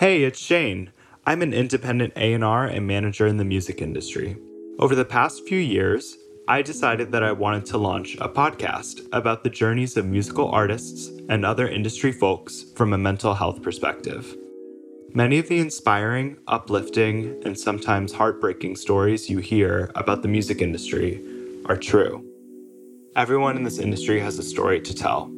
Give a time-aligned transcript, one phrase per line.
[0.00, 0.92] Hey, it's Shane.
[1.26, 4.34] I'm an independent A&R and manager in the music industry.
[4.78, 6.16] Over the past few years,
[6.48, 11.10] I decided that I wanted to launch a podcast about the journeys of musical artists
[11.28, 14.34] and other industry folks from a mental health perspective.
[15.12, 21.22] Many of the inspiring, uplifting, and sometimes heartbreaking stories you hear about the music industry
[21.66, 22.24] are true.
[23.16, 25.30] Everyone in this industry has a story to tell.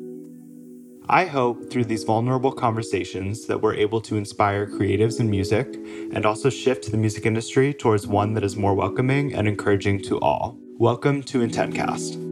[1.09, 5.67] I hope through these vulnerable conversations that we're able to inspire creatives in music
[6.15, 10.21] and also shift the music industry towards one that is more welcoming and encouraging to
[10.21, 10.57] all.
[10.79, 12.32] Welcome to IntentCast.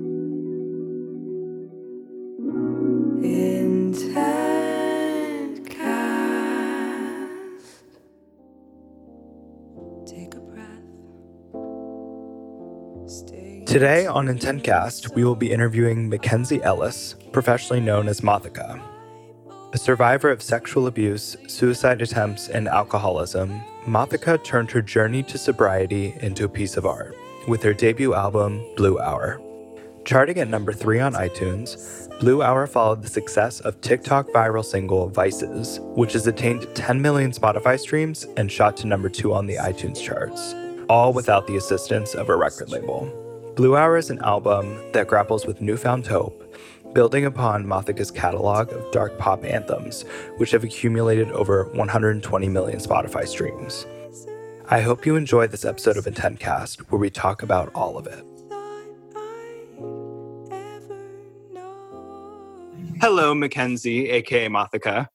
[13.70, 18.82] Today on IntentCast, we will be interviewing Mackenzie Ellis, professionally known as Mothica.
[19.72, 26.16] A survivor of sexual abuse, suicide attempts, and alcoholism, Mothica turned her journey to sobriety
[26.20, 27.14] into a piece of art
[27.46, 29.40] with her debut album, Blue Hour.
[30.04, 35.08] Charting at number three on iTunes, Blue Hour followed the success of TikTok viral single
[35.10, 39.54] Vices, which has attained 10 million Spotify streams and shot to number two on the
[39.54, 40.56] iTunes charts,
[40.88, 43.29] all without the assistance of a record label.
[43.60, 46.56] Blue Hour is an album that grapples with newfound hope,
[46.94, 50.06] building upon Mothica's catalog of dark pop anthems,
[50.38, 53.86] which have accumulated over 120 million Spotify streams.
[54.70, 58.24] I hope you enjoy this episode of IntentCast, where we talk about all of it.
[63.02, 65.08] Hello, Mackenzie, aka Mothica.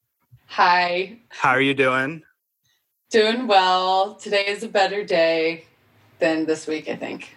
[0.50, 1.18] Hi.
[1.30, 2.22] How are you doing?
[3.10, 4.14] Doing well.
[4.14, 5.64] Today is a better day
[6.20, 7.35] than this week, I think.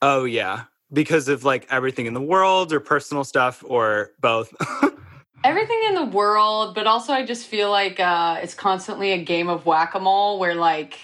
[0.00, 4.54] Oh yeah, because of like everything in the world or personal stuff or both.
[5.44, 9.48] everything in the world, but also I just feel like uh, it's constantly a game
[9.48, 10.98] of whack a mole where like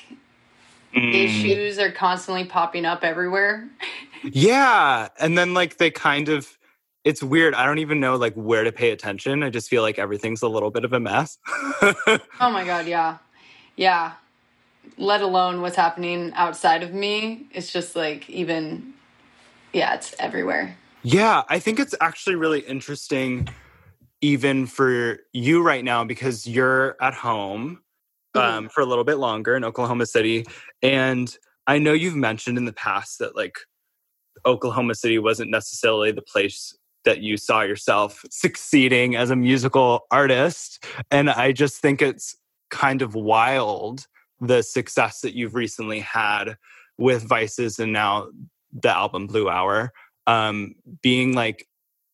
[0.94, 1.14] mm.
[1.14, 3.68] issues are constantly popping up everywhere.
[4.22, 6.58] yeah, and then like they kind of.
[7.02, 7.52] It's weird.
[7.52, 9.42] I don't even know like where to pay attention.
[9.42, 11.36] I just feel like everything's a little bit of a mess.
[11.52, 13.18] oh my god, yeah.
[13.76, 14.12] Yeah
[14.96, 17.46] let alone what's happening outside of me.
[17.52, 18.93] It's just like even,
[19.74, 20.76] yeah, it's everywhere.
[21.02, 23.48] Yeah, I think it's actually really interesting,
[24.22, 27.80] even for you right now, because you're at home
[28.34, 28.40] mm-hmm.
[28.40, 28.68] um, mm-hmm.
[28.68, 30.46] for a little bit longer in Oklahoma City.
[30.80, 31.36] And
[31.66, 33.58] I know you've mentioned in the past that like
[34.46, 40.84] Oklahoma City wasn't necessarily the place that you saw yourself succeeding as a musical artist.
[41.10, 42.36] And I just think it's
[42.70, 44.06] kind of wild
[44.40, 46.56] the success that you've recently had
[46.96, 48.28] with Vices and now
[48.74, 49.92] the album Blue Hour,
[50.26, 51.66] um, being like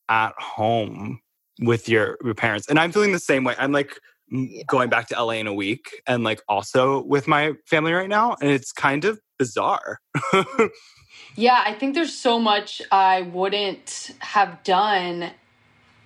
[0.09, 1.21] at home
[1.60, 2.69] with your, your parents.
[2.69, 3.54] And I'm feeling the same way.
[3.59, 3.98] I'm like
[4.28, 4.62] yeah.
[4.66, 8.37] going back to LA in a week and like also with my family right now.
[8.41, 10.00] And it's kind of bizarre.
[11.37, 15.31] yeah, I think there's so much I wouldn't have done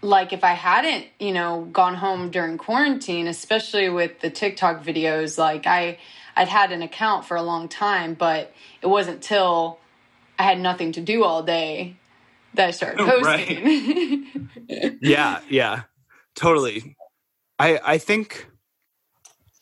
[0.05, 5.39] like if I hadn't, you know, gone home during quarantine, especially with the TikTok videos,
[5.39, 5.99] like I
[6.37, 9.79] I'd had an account for a long time, but it wasn't till
[10.39, 11.97] I had nothing to do all day
[12.55, 14.27] that I started posting.
[14.69, 14.97] Right.
[15.01, 15.83] yeah, yeah.
[16.35, 16.97] Totally.
[17.59, 18.49] I I think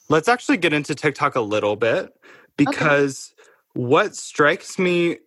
[0.09, 2.13] let's actually get into TikTok a little bit
[2.57, 3.49] because okay.
[3.87, 5.19] what strikes me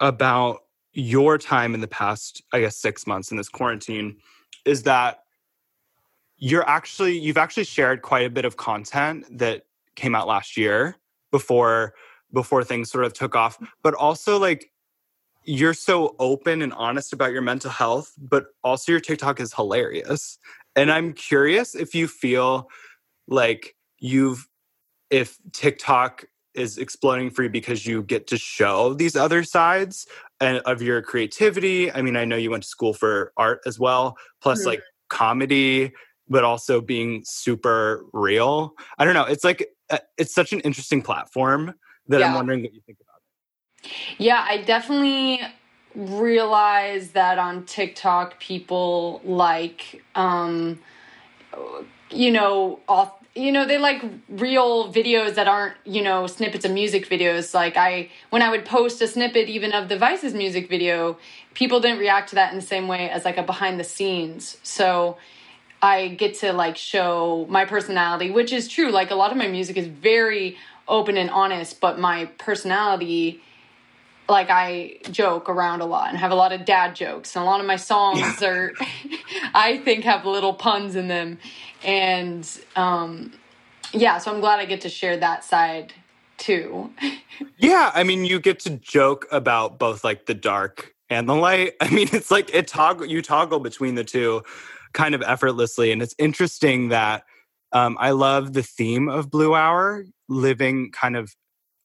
[0.00, 0.60] about
[0.94, 4.18] your time in the past, I guess 6 months in this quarantine
[4.64, 5.22] is that
[6.42, 9.62] you're actually you've actually shared quite a bit of content that
[9.94, 10.96] came out last year
[11.30, 11.94] before
[12.32, 14.71] before things sort of took off but also like
[15.44, 20.38] you're so open and honest about your mental health but also your TikTok is hilarious
[20.76, 22.68] and I'm curious if you feel
[23.28, 24.48] like you've
[25.10, 30.06] if TikTok is exploding for you because you get to show these other sides
[30.40, 31.90] and of your creativity.
[31.90, 34.68] I mean, I know you went to school for art as well, plus mm-hmm.
[34.68, 35.92] like comedy,
[36.28, 38.72] but also being super real.
[38.98, 39.24] I don't know.
[39.24, 41.74] It's like uh, it's such an interesting platform
[42.08, 42.28] that yeah.
[42.28, 43.11] I'm wondering what you think about.
[44.18, 45.40] Yeah, I definitely
[45.94, 50.78] realize that on TikTok people like um
[52.10, 56.70] you know off you know they like real videos that aren't you know snippets of
[56.70, 57.52] music videos.
[57.54, 61.18] Like i when i would post a snippet even of the vices music video
[61.54, 64.56] people didn't react to that in the same way as like a behind the scenes.
[64.62, 65.18] So
[65.82, 68.90] i get to like show my personality which is true.
[68.90, 70.56] Like a lot of my music is very
[70.88, 73.42] open and honest but my personality
[74.28, 77.46] like I joke around a lot and have a lot of dad jokes and a
[77.46, 78.72] lot of my songs are
[79.54, 81.38] I think have little puns in them
[81.84, 83.32] and um
[83.92, 85.92] yeah, so I'm glad I get to share that side
[86.38, 86.90] too.
[87.58, 91.74] yeah, I mean, you get to joke about both like the dark and the light.
[91.80, 94.42] I mean, it's like it toggle you toggle between the two
[94.92, 97.24] kind of effortlessly, and it's interesting that
[97.72, 101.34] um, I love the theme of Blue Hour, living kind of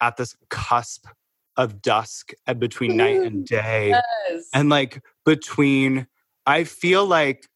[0.02, 1.08] at this cusp
[1.58, 4.48] of dusk and between night and day, yes.
[4.54, 6.08] and like between.
[6.46, 7.50] I feel like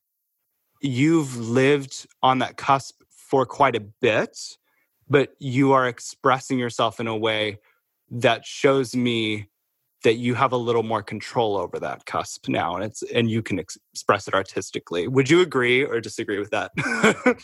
[0.82, 4.58] you've lived on that cusp for quite a bit
[5.12, 7.60] but you are expressing yourself in a way
[8.10, 9.48] that shows me
[10.04, 13.42] that you have a little more control over that cusp now and it's and you
[13.44, 16.72] can ex- express it artistically would you agree or disagree with that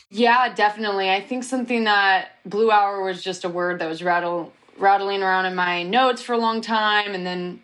[0.10, 4.52] yeah definitely i think something that blue hour was just a word that was rattle,
[4.78, 7.62] rattling around in my notes for a long time and then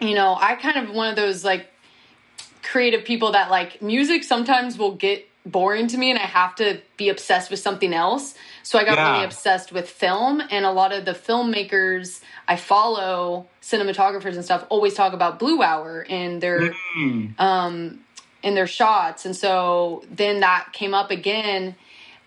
[0.00, 1.66] you know i kind of one of those like
[2.62, 6.80] creative people that like music sometimes will get boring to me and I have to
[6.96, 8.34] be obsessed with something else.
[8.62, 9.12] So I got yeah.
[9.12, 14.66] really obsessed with film and a lot of the filmmakers I follow, cinematographers and stuff,
[14.68, 17.38] always talk about Blue Hour and their mm.
[17.40, 18.00] um
[18.42, 19.24] in their shots.
[19.24, 21.74] And so then that came up again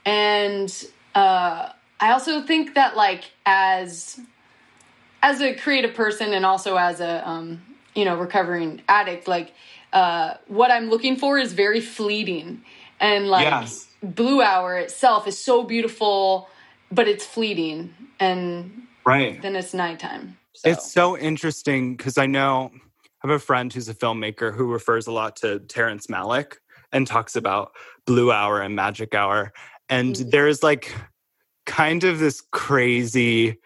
[0.06, 1.70] and uh
[2.04, 4.20] I also think that like as
[5.22, 7.62] as a creative person and also as a um
[7.96, 9.54] you know recovering addict like
[9.94, 12.62] uh what I'm looking for is very fleeting
[13.00, 13.88] and like yes.
[14.04, 16.50] blue hour itself is so beautiful
[16.92, 20.70] but it's fleeting and right then it's nighttime so.
[20.70, 25.08] it's so interesting because i know i have a friend who's a filmmaker who refers
[25.08, 26.58] a lot to terrence malick
[26.92, 27.72] and talks about
[28.06, 29.52] blue hour and magic hour
[29.90, 30.30] and mm-hmm.
[30.30, 30.94] there's like
[31.66, 33.58] kind of this crazy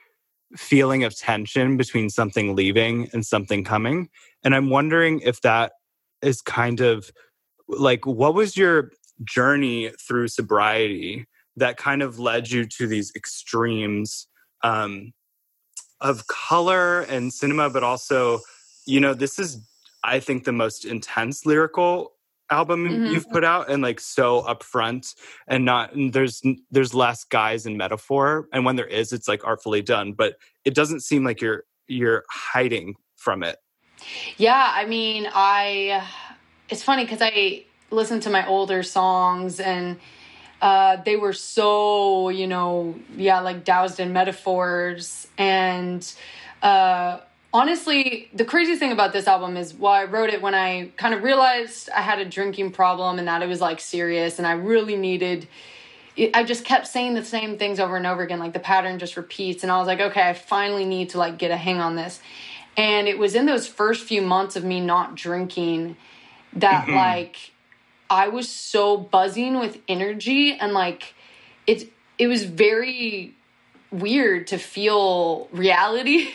[0.56, 4.10] feeling of tension between something leaving and something coming
[4.44, 5.74] and i'm wondering if that
[6.22, 7.12] is kind of
[7.68, 8.92] like what was your
[9.24, 11.26] journey through sobriety
[11.58, 14.28] that kind of led you to these extremes
[14.64, 15.12] um,
[16.00, 18.40] of color and cinema, but also,
[18.86, 19.60] you know, this is,
[20.04, 22.14] I think, the most intense lyrical
[22.50, 23.06] album mm-hmm.
[23.08, 25.16] you've put out and like so upfront
[25.48, 26.42] and not and there's
[26.72, 30.74] there's less guise and metaphor and when there is it's like artfully done but it
[30.74, 33.58] doesn't seem like you're you're hiding from it
[34.38, 36.08] yeah i mean i
[36.70, 40.00] it's funny because i listen to my older songs and
[40.60, 46.14] uh, they were so you know yeah like doused in metaphors and
[46.64, 47.20] uh,
[47.58, 51.14] honestly the craziest thing about this album is well i wrote it when i kind
[51.14, 54.52] of realized i had a drinking problem and that it was like serious and i
[54.52, 55.48] really needed
[56.34, 58.40] I just kept saying the same things over and over again.
[58.40, 59.62] Like the pattern just repeats.
[59.62, 62.20] And I was like, okay, I finally need to like get a hang on this.
[62.76, 65.96] And it was in those first few months of me not drinking
[66.54, 66.96] that mm-hmm.
[66.96, 67.52] like
[68.10, 71.14] I was so buzzing with energy and like
[71.68, 71.86] it's
[72.18, 73.36] it was very
[73.92, 76.28] weird to feel reality.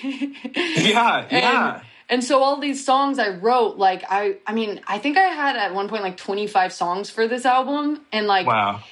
[0.55, 1.75] yeah, yeah.
[1.75, 5.23] And, and so all these songs I wrote, like I I mean, I think I
[5.23, 8.83] had at one point like 25 songs for this album and like Wow.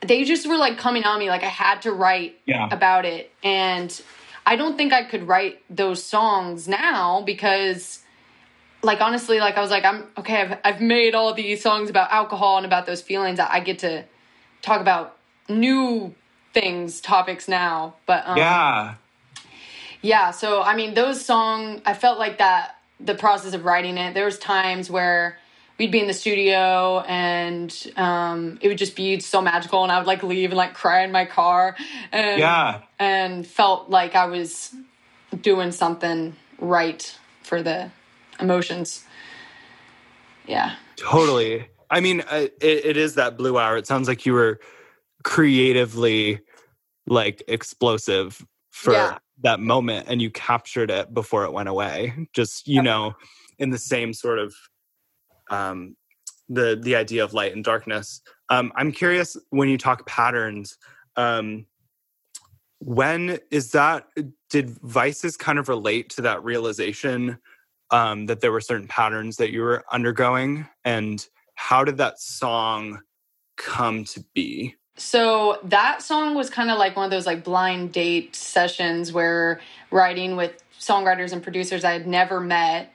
[0.00, 2.68] They just were like coming on me like I had to write yeah.
[2.70, 3.90] about it and
[4.44, 8.02] I don't think I could write those songs now because
[8.82, 10.40] like honestly, like I was like, I'm okay.
[10.40, 13.40] I've I've made all these songs about alcohol and about those feelings.
[13.40, 14.04] I get to
[14.62, 15.16] talk about
[15.48, 16.14] new
[16.56, 17.94] things, topics now.
[18.06, 18.94] But um, yeah,
[20.00, 20.30] yeah.
[20.30, 24.14] So I mean, those song I felt like that the process of writing it.
[24.14, 25.38] There was times where
[25.78, 29.98] we'd be in the studio and um, it would just be so magical, and I
[29.98, 31.76] would like leave and like cry in my car.
[32.10, 34.74] And, yeah, and felt like I was
[35.38, 37.90] doing something right for the
[38.40, 39.04] emotions.
[40.46, 40.74] Yeah.
[40.96, 41.68] Totally.
[41.90, 43.76] I mean, it, it is that blue hour.
[43.76, 44.58] It sounds like you were
[45.26, 46.38] creatively
[47.08, 49.18] like explosive for yeah.
[49.42, 52.14] that moment and you captured it before it went away.
[52.32, 53.12] Just, you know,
[53.58, 54.54] in the same sort of
[55.50, 55.96] um
[56.48, 58.22] the the idea of light and darkness.
[58.50, 60.78] Um I'm curious when you talk patterns,
[61.16, 61.66] um
[62.78, 64.06] when is that
[64.48, 67.38] did vices kind of relate to that realization
[67.90, 73.00] um, that there were certain patterns that you were undergoing and how did that song
[73.56, 77.92] come to be so that song was kind of like one of those like blind
[77.92, 79.60] date sessions where
[79.90, 82.92] writing with songwriters and producers i had never met.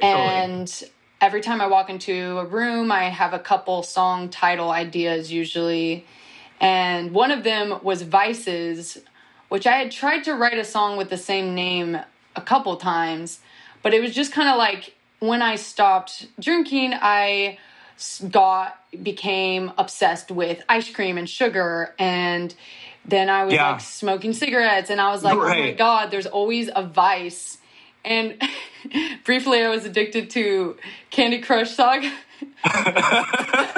[0.00, 5.32] And every time i walk into a room i have a couple song title ideas
[5.32, 6.06] usually.
[6.60, 8.98] And one of them was vices
[9.48, 11.98] which i had tried to write a song with the same name
[12.36, 13.40] a couple times
[13.84, 17.58] but it was just kind of like when I stopped drinking, I
[18.30, 22.54] got became obsessed with ice cream and sugar and
[23.06, 23.72] then I was Yeah.
[23.72, 27.58] like smoking cigarettes, and I was like, oh my god, there's always a vice.
[28.02, 28.40] And
[29.24, 30.76] briefly, I was addicted to
[31.10, 32.10] Candy Crush Saga.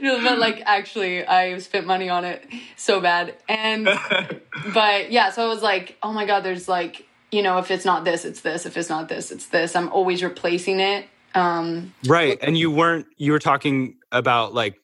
[0.00, 3.34] no, but like actually, I spent money on it so bad.
[3.48, 3.84] And
[4.72, 7.84] but yeah, so I was like, oh my god, there's like you know, if it's
[7.84, 8.64] not this, it's this.
[8.64, 9.76] If it's not this, it's this.
[9.76, 11.06] I'm always replacing it.
[11.38, 12.38] Um, right.
[12.42, 14.80] And you weren't, you were talking about like,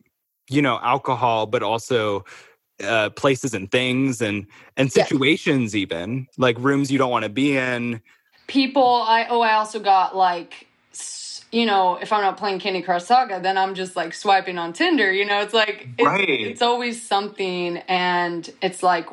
[0.48, 2.24] you know, alcohol, but also
[2.82, 4.46] uh, places and things and,
[4.76, 8.00] and situations, even like rooms you don't want to be in.
[8.46, 10.66] people i oh i also got like
[11.50, 14.72] you know if i'm not playing candy crush saga then i'm just like swiping on
[14.72, 16.28] tinder you know it's like it's, Right.
[16.28, 19.08] it's always something and it's like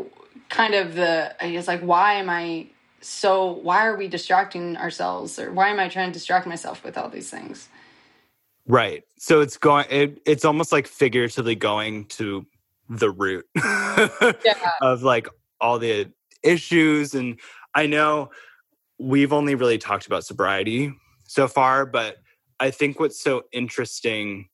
[0.49, 2.67] kind of the it's like why am i
[3.01, 6.97] so why are we distracting ourselves or why am i trying to distract myself with
[6.97, 7.69] all these things
[8.67, 9.03] Right.
[9.17, 12.45] So it's going, it, it's almost like figuratively going to
[12.89, 13.45] the root
[14.81, 15.27] of like
[15.59, 16.11] all the
[16.43, 17.13] issues.
[17.13, 17.39] And
[17.73, 18.29] I know
[18.99, 20.93] we've only really talked about sobriety
[21.27, 22.17] so far, but
[22.59, 24.47] I think what's so interesting,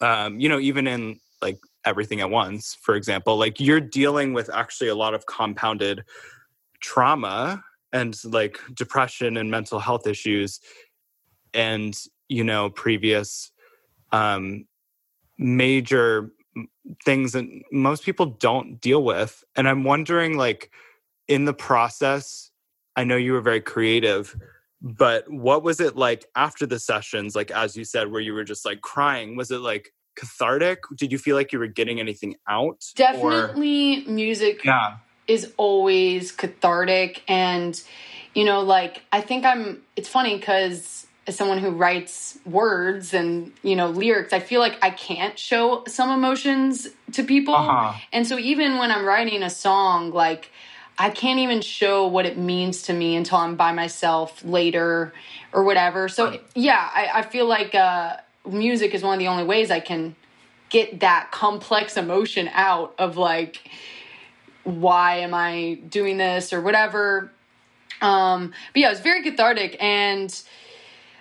[0.00, 4.48] um, you know, even in like everything at once, for example, like you're dealing with
[4.52, 6.04] actually a lot of compounded
[6.82, 10.60] trauma and like depression and mental health issues
[11.54, 11.98] and
[12.28, 13.50] you know previous
[14.12, 14.66] um
[15.38, 16.30] major
[17.04, 20.70] things that most people don't deal with and i'm wondering like
[21.28, 22.50] in the process
[22.96, 24.36] i know you were very creative
[24.82, 28.42] but what was it like after the sessions like as you said where you were
[28.42, 29.36] just like crying?
[29.36, 30.80] Was it like cathartic?
[30.96, 34.96] Did you feel like you were getting anything out Or- definitely music yeah
[35.32, 37.82] is always cathartic and
[38.34, 43.52] you know like i think i'm it's funny because as someone who writes words and
[43.62, 47.54] you know lyrics i feel like i can't show some emotions to people.
[47.54, 47.98] Uh-huh.
[48.12, 50.50] and so even when i'm writing a song like
[50.98, 55.12] i can't even show what it means to me until i'm by myself later
[55.52, 56.08] or whatever.
[56.08, 59.80] So yeah i, I feel like uh, music is one of the only ways i
[59.80, 60.16] can
[60.68, 63.70] get that complex emotion out of like
[64.64, 67.30] why am I doing this or whatever.
[68.00, 69.76] Um, but yeah, it was very cathartic.
[69.80, 70.42] And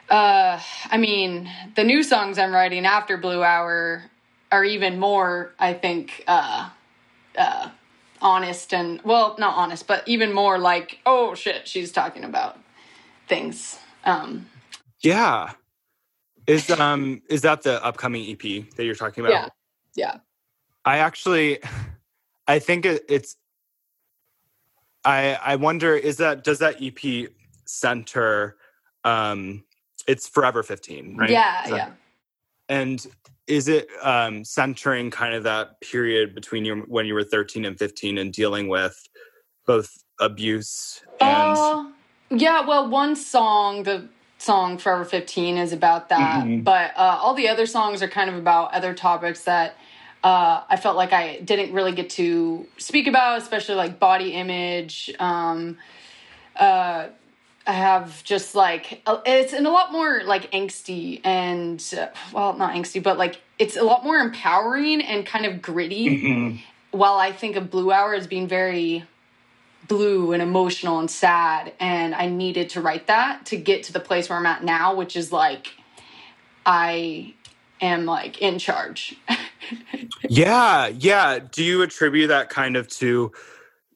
[0.09, 4.03] uh, I mean, the new songs I'm writing after Blue Hour
[4.51, 6.69] are even more, I think, uh,
[7.37, 7.69] uh,
[8.21, 12.57] honest and, well, not honest, but even more like, oh shit, she's talking about
[13.27, 13.79] things.
[14.03, 14.47] Um,
[15.01, 15.53] yeah
[16.47, 18.41] is um is that the upcoming ep
[18.75, 19.47] that you're talking about yeah.
[19.95, 20.17] Yeah.
[20.85, 21.59] I actually,
[22.51, 23.37] I think it's.
[25.05, 27.29] I I wonder is that does that EP
[27.65, 28.57] center?
[29.05, 29.63] Um,
[30.05, 31.29] it's Forever Fifteen, right?
[31.29, 31.61] Yeah.
[31.69, 31.91] That- yeah.
[32.67, 33.05] And
[33.47, 37.77] is it um, centering kind of that period between you when you were thirteen and
[37.79, 38.97] fifteen and dealing with
[39.65, 39.89] both
[40.19, 41.85] abuse and Uh,
[42.29, 46.45] yeah, well, one song, the song Forever 15, is about that.
[46.45, 46.63] Mhm.
[46.63, 49.75] But uh, all the other songs are kind of about other topics that
[50.23, 55.11] uh, I felt like I didn't really get to speak about, especially like body image.
[55.19, 55.77] Um,
[56.55, 57.07] uh,
[57.65, 62.73] I have just like, it's in a lot more like angsty and, uh, well, not
[62.73, 66.59] angsty, but like it's a lot more empowering and kind of gritty Mhm.
[66.91, 69.05] while I think of Blue Hour as being very
[69.87, 73.99] blue and emotional and sad, and I needed to write that to get to the
[73.99, 75.71] place where I'm at now, which is like
[76.65, 77.33] I
[77.81, 79.15] am like in charge.
[80.29, 81.39] Yeah, yeah.
[81.39, 83.31] Do you attribute that kind of to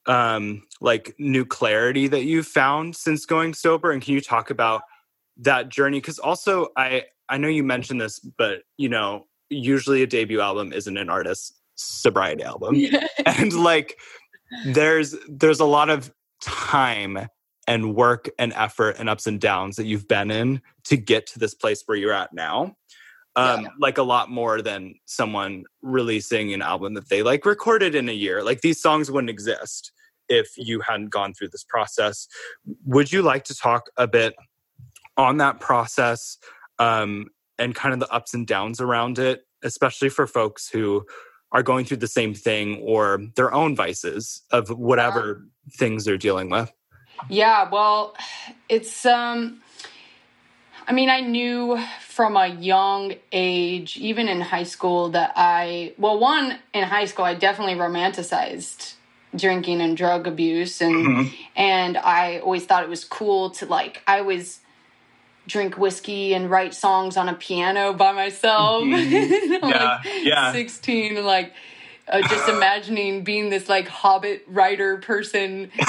[0.05, 3.91] um like new clarity that you've found since going sober?
[3.91, 4.83] And can you talk about
[5.37, 6.01] that journey?
[6.01, 10.73] Cuz also I I know you mentioned this but you know usually a debut album
[10.73, 12.75] isn't an artist's sobriety album.
[13.25, 13.97] And like
[14.65, 17.27] there's there's a lot of time
[17.67, 21.39] and work and effort and ups and downs that you've been in to get to
[21.39, 22.75] this place where you're at now
[23.35, 23.69] um Yeah.
[23.79, 28.13] like a lot more than someone releasing an album that they like recorded in a
[28.13, 28.43] year.
[28.43, 29.91] Like these songs wouldn't exist
[30.29, 32.27] if you hadn't gone through this process.
[32.85, 34.33] Would you like to talk a bit
[35.17, 36.37] on that process
[36.79, 37.27] um
[37.57, 41.05] and kind of the ups and downs around it especially for folks who
[41.51, 45.47] are going through the same thing or their own vices of whatever
[45.79, 46.71] things they're dealing with?
[47.29, 48.15] Yeah, well,
[48.69, 49.61] it's um
[50.87, 56.19] I mean, I knew from a young age, even in high school that I well,
[56.19, 58.93] one in high school I definitely romanticized
[59.35, 64.21] drinking and drug abuse and and I always thought it was cool to like I
[64.21, 64.59] was
[65.47, 68.83] drink whiskey and write songs on a piano by myself.
[68.85, 69.61] Mhm.
[69.61, 70.51] Yeah, like yeah.
[70.53, 71.53] 16 like
[72.07, 75.71] uh, just imagining being this like hobbit writer person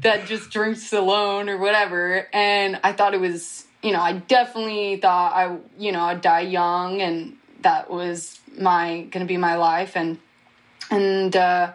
[0.00, 2.26] that just drinks alone or whatever.
[2.32, 6.40] And I thought it was, you know, I definitely thought I, you know, I'd die
[6.40, 9.94] young and that was my going to be my life.
[9.94, 10.18] And
[10.90, 11.72] and uh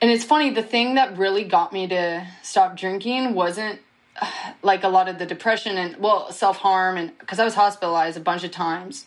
[0.00, 3.80] and it's funny the thing that really got me to stop drinking wasn't
[4.62, 8.20] like a lot of the depression and well self-harm and because i was hospitalized a
[8.20, 9.04] bunch of times.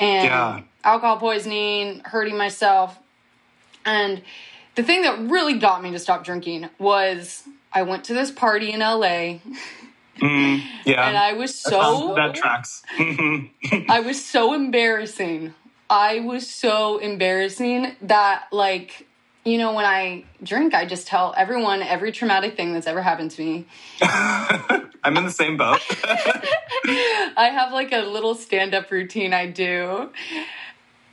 [0.00, 0.62] And yeah.
[0.82, 2.98] alcohol poisoning hurting myself.
[3.84, 4.22] And
[4.74, 8.72] the thing that really got me to stop drinking was i went to this party
[8.72, 9.34] in la
[10.16, 12.82] mm, yeah and i was so that, that tracks
[13.88, 15.54] i was so embarrassing
[15.90, 19.06] i was so embarrassing that like
[19.44, 23.30] you know, when I drink, I just tell everyone every traumatic thing that's ever happened
[23.32, 23.66] to me.
[24.02, 25.80] I'm in the same boat.
[27.36, 30.10] I have like a little stand up routine I do.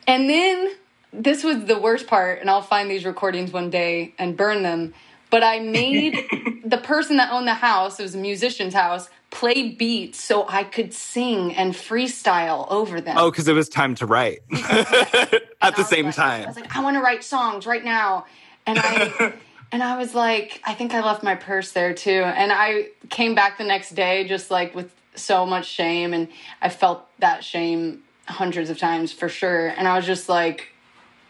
[0.07, 0.71] And then
[1.11, 4.93] this was the worst part, and I'll find these recordings one day and burn them.
[5.31, 6.13] But I made
[6.65, 10.63] the person that owned the house, it was a musician's house, play beats so I
[10.63, 13.17] could sing and freestyle over them.
[13.17, 16.43] Oh, because it was time to write at the same like, time.
[16.43, 18.25] I was like, I want to write songs right now,
[18.67, 19.33] and I.
[19.71, 22.23] and I was like, I think I left my purse there too.
[22.23, 26.13] And I came back the next day just like with so much shame.
[26.13, 26.27] And
[26.61, 29.67] I felt that shame hundreds of times for sure.
[29.69, 30.73] And I was just like,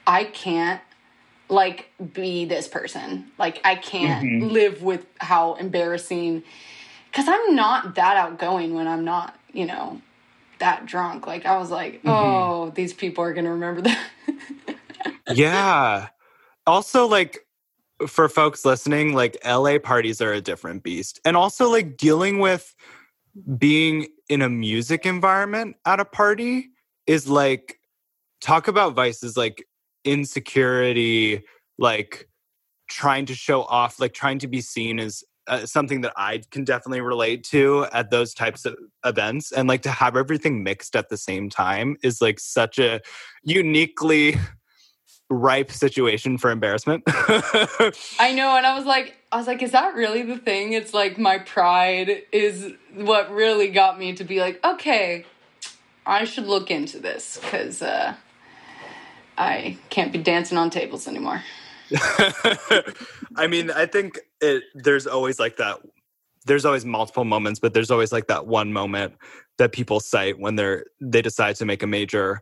[0.07, 0.81] I can't
[1.51, 3.29] like be this person.
[3.37, 4.47] Like, I can't mm-hmm.
[4.47, 6.43] live with how embarrassing
[7.11, 10.01] because I'm not that outgoing when I'm not, you know,
[10.59, 11.27] that drunk.
[11.27, 12.09] Like I was like, mm-hmm.
[12.09, 14.07] oh, these people are gonna remember that.
[15.33, 16.07] yeah.
[16.65, 17.45] Also, like
[18.07, 22.73] for folks listening, like LA parties are a different beast, and also like dealing with
[23.57, 26.69] being in a music environment at a party
[27.07, 27.79] is like
[28.41, 29.65] talk about vices like
[30.03, 31.43] insecurity,
[31.77, 32.27] like
[32.89, 36.63] trying to show off, like trying to be seen as uh, something that I can
[36.63, 38.75] definitely relate to at those types of
[39.05, 39.51] events.
[39.51, 43.01] And like to have everything mixed at the same time is like such a
[43.43, 44.35] uniquely
[45.29, 47.03] ripe situation for embarrassment.
[47.07, 48.55] I know.
[48.57, 50.73] And I was like, I was like, is that really the thing?
[50.73, 55.25] It's like my pride is what really got me to be like, okay,
[56.05, 58.15] I should look into this because uh,
[59.41, 61.41] I can't be dancing on tables anymore.
[63.35, 65.79] I mean, I think it, there's always like that.
[66.45, 69.15] There's always multiple moments, but there's always like that one moment
[69.57, 72.41] that people cite when they're they decide to make a major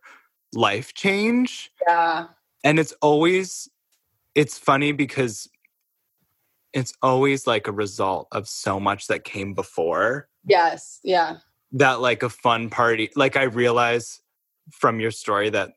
[0.53, 1.71] life change.
[1.87, 2.27] Yeah,
[2.63, 3.69] and it's always
[4.35, 5.49] it's funny because
[6.73, 10.27] it's always like a result of so much that came before.
[10.45, 10.99] Yes.
[11.03, 11.37] Yeah.
[11.71, 13.09] That like a fun party.
[13.15, 14.21] Like I realize
[14.71, 15.71] from your story that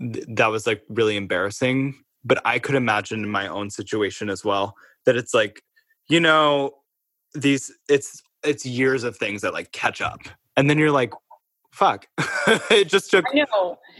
[0.00, 4.44] th- that was like really embarrassing but I could imagine in my own situation as
[4.44, 5.62] well that it's like,
[6.08, 6.74] you know,
[7.34, 10.20] these it's it's years of things that like catch up.
[10.56, 11.12] And then you're like,
[11.72, 12.06] fuck.
[12.70, 13.24] it just took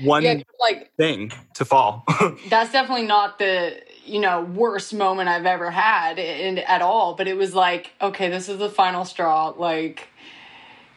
[0.02, 2.04] one yeah, like thing to fall.
[2.48, 7.14] that's definitely not the you know worst moment I've ever had in, at all.
[7.14, 9.54] But it was like, okay, this is the final straw.
[9.56, 10.08] Like,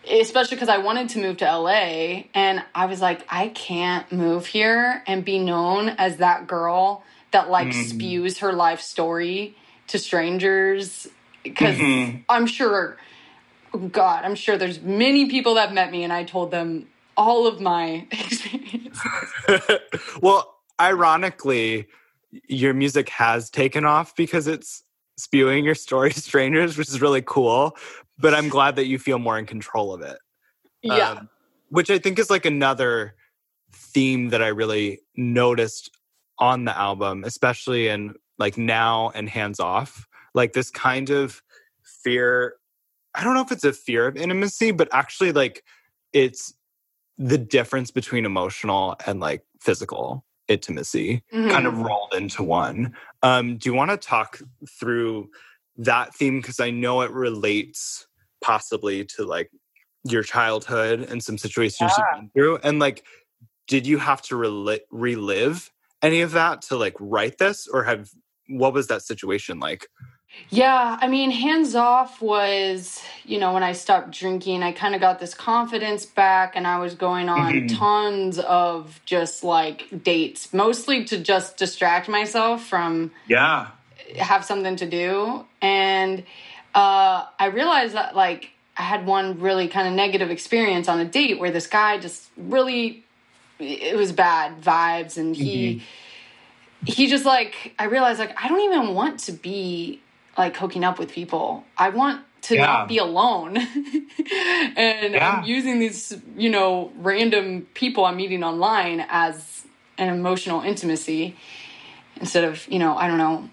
[0.09, 4.47] especially because I wanted to move to LA, and I was like, I can't move
[4.47, 7.89] here and be known as that girl that like mm.
[7.89, 9.55] spews her life story
[9.87, 11.07] to strangers
[11.43, 12.17] because mm-hmm.
[12.29, 12.97] I'm sure
[13.91, 16.87] god I'm sure there's many people that met me and I told them
[17.17, 19.01] all of my experiences
[20.21, 21.87] well ironically
[22.47, 24.83] your music has taken off because it's
[25.17, 27.75] spewing your story to strangers which is really cool
[28.21, 30.17] but I'm glad that you feel more in control of it
[30.81, 31.29] yeah um,
[31.69, 33.15] which I think is like another
[33.73, 35.89] theme that I really noticed
[36.38, 41.41] on the album, especially in like now and hands off, like this kind of
[41.84, 42.55] fear.
[43.13, 45.63] I don't know if it's a fear of intimacy, but actually, like,
[46.13, 46.53] it's
[47.17, 51.49] the difference between emotional and like physical intimacy mm-hmm.
[51.49, 51.84] kind of mm-hmm.
[51.84, 52.95] rolled into one.
[53.21, 54.41] Um, do you want to talk
[54.79, 55.29] through
[55.77, 56.41] that theme?
[56.41, 58.07] Because I know it relates
[58.41, 59.49] possibly to like
[60.04, 62.06] your childhood and some situations yeah.
[62.12, 62.58] you've been through.
[62.63, 63.06] And like,
[63.67, 68.10] did you have to rel- relive any of that to like write this or have
[68.47, 69.88] what was that situation like?
[70.49, 75.01] Yeah, I mean, hands off was, you know, when I stopped drinking, I kind of
[75.01, 77.75] got this confidence back and I was going on mm-hmm.
[77.75, 83.67] tons of just like dates, mostly to just distract myself from Yeah.
[84.17, 85.45] have something to do.
[85.62, 86.23] And
[86.75, 91.05] uh I realized that like I had one really kind of negative experience on a
[91.05, 93.03] date where this guy just really
[93.60, 95.84] it was bad vibes and he
[96.86, 100.01] he just like I realized like I don't even want to be
[100.38, 101.63] like hooking up with people.
[101.77, 102.65] I want to Yeah.
[102.65, 103.57] not be alone.
[104.75, 105.38] and Yeah.
[105.38, 109.63] I'm using these, you know, random people I'm meeting online as
[109.97, 111.36] an emotional intimacy
[112.19, 113.49] instead of, you know, I don't know,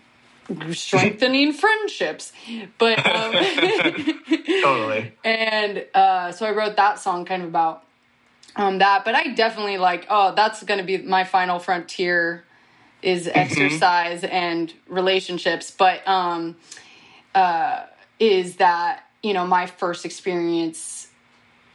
[0.73, 2.33] strengthening friendships.
[2.79, 3.35] But um
[4.63, 5.13] Totally.
[5.25, 7.85] and uh, so I wrote that song kind of about
[8.57, 9.05] um, that.
[9.05, 12.45] But I definitely like, oh, that's going to be my final frontier
[13.03, 15.71] is exercise and relationships.
[15.71, 16.57] But um,
[17.35, 17.85] uh,
[18.19, 21.09] is that you know my first experience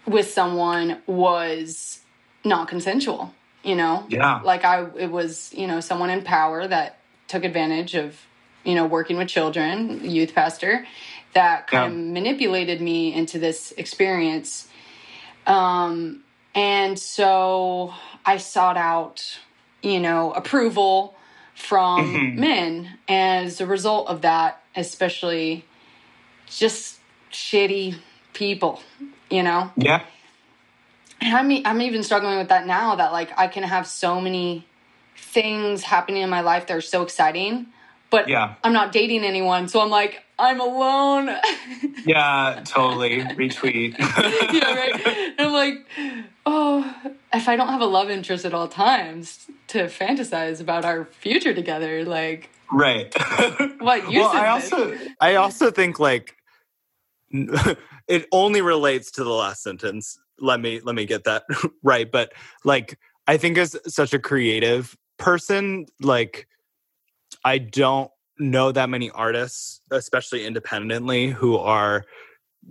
[0.05, 2.01] with someone was
[2.43, 3.33] not consensual.
[3.63, 4.41] You know, Yeah.
[4.43, 6.97] like I it was you know someone in power that
[7.29, 8.19] took advantage of
[8.63, 10.85] you know working with children, youth pastor
[11.33, 11.99] that kind Yeah.
[11.99, 14.67] of manipulated me into this experience.
[15.47, 16.23] Um,
[16.55, 17.93] and so
[18.25, 19.39] I sought out,
[19.81, 21.15] you know, approval
[21.55, 22.35] from Mhm.
[22.37, 22.99] men.
[23.07, 25.65] As a result of that, especially
[26.47, 26.99] just
[27.31, 27.95] shitty
[28.33, 28.81] people,
[29.29, 29.71] you know?
[29.75, 30.01] Yeah.
[31.21, 34.65] And I'm, I'm even struggling with that now that like I can have so many
[35.17, 37.67] things happening in my life that are so exciting,
[38.13, 38.53] but Yeah.
[38.63, 39.67] I'm not dating anyone.
[39.67, 41.29] So I'm like, I'm alone.
[42.05, 42.61] Yeah.
[42.65, 43.21] Totally.
[43.21, 43.97] Retweet.
[44.53, 45.07] yeah, right.
[45.07, 45.75] And I'm like,
[46.45, 46.93] oh,
[47.33, 51.53] if I don't have a love interest at all times to fantasize about our future
[51.53, 53.13] together, like, Right.
[53.79, 56.35] What use well, I also I also think like
[57.31, 60.19] it only relates to the last sentence.
[60.39, 61.43] Let me let me get that
[61.83, 62.11] right.
[62.11, 62.33] But
[62.65, 66.47] like I think as such a creative person, like
[67.43, 72.05] I don't know that many artists, especially independently, who are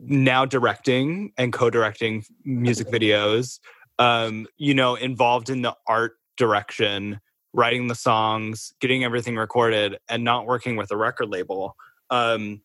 [0.06, 3.60] now directing and co-directing music videos
[3.98, 7.20] um you know involved in the art direction
[7.52, 11.76] writing the songs getting everything recorded and not working with a record label.
[12.08, 12.62] Um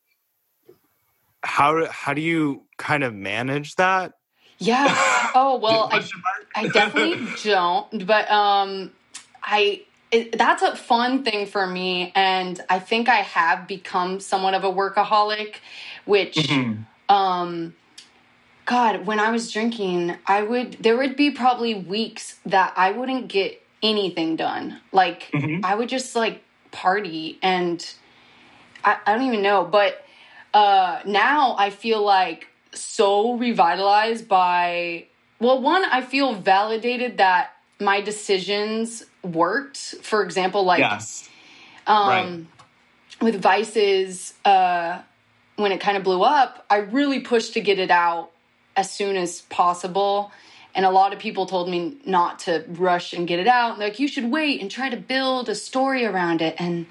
[1.42, 4.12] how how do you kind of manage that?
[4.58, 4.86] Yeah.
[5.34, 6.04] Oh, well, I,
[6.54, 8.92] I definitely don't, but, um,
[9.42, 12.12] I, it, that's a fun thing for me.
[12.14, 15.56] And I think I have become somewhat of a workaholic,
[16.04, 16.84] which, Mhm.
[17.08, 17.74] um
[18.66, 23.28] god when i was drinking i would there would be probably weeks that i wouldn't
[23.28, 25.64] get anything done like Mhm.
[25.64, 27.94] i would just like party and
[28.84, 30.04] I, I don't even know but
[30.52, 35.06] uh now i feel like so revitalized by
[35.40, 41.28] well one i feel validated that my decisions worked for example like yes
[41.88, 42.46] um, Right.
[43.22, 45.00] with Vices, uh,
[45.56, 48.30] when it kind of blew up, I really pushed to get it out
[48.76, 50.30] as soon as possible.
[50.74, 53.72] And a lot of people told me not to rush and get it out.
[53.72, 56.86] And Like, you should wait and try to build a story around it and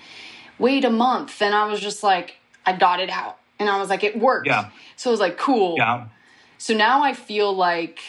[0.58, 1.42] wait a month.
[1.42, 3.38] And I was just like, I got it out.
[3.60, 4.48] And I was like, it worked.
[4.48, 4.70] Yeah.
[4.96, 5.76] So I was like, cool.
[5.78, 6.08] yeah
[6.58, 8.00] So now I feel like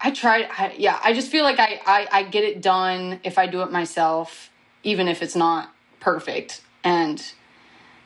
[0.00, 0.48] I tried.
[0.50, 3.62] I, yeah, I just feel like I, I I get it done if I do
[3.62, 4.50] it myself,
[4.82, 6.62] even if it's not perfect.
[6.84, 7.22] And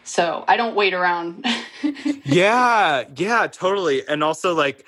[0.04, 1.44] so I don't wait around.
[2.24, 4.84] yeah yeah totally and also like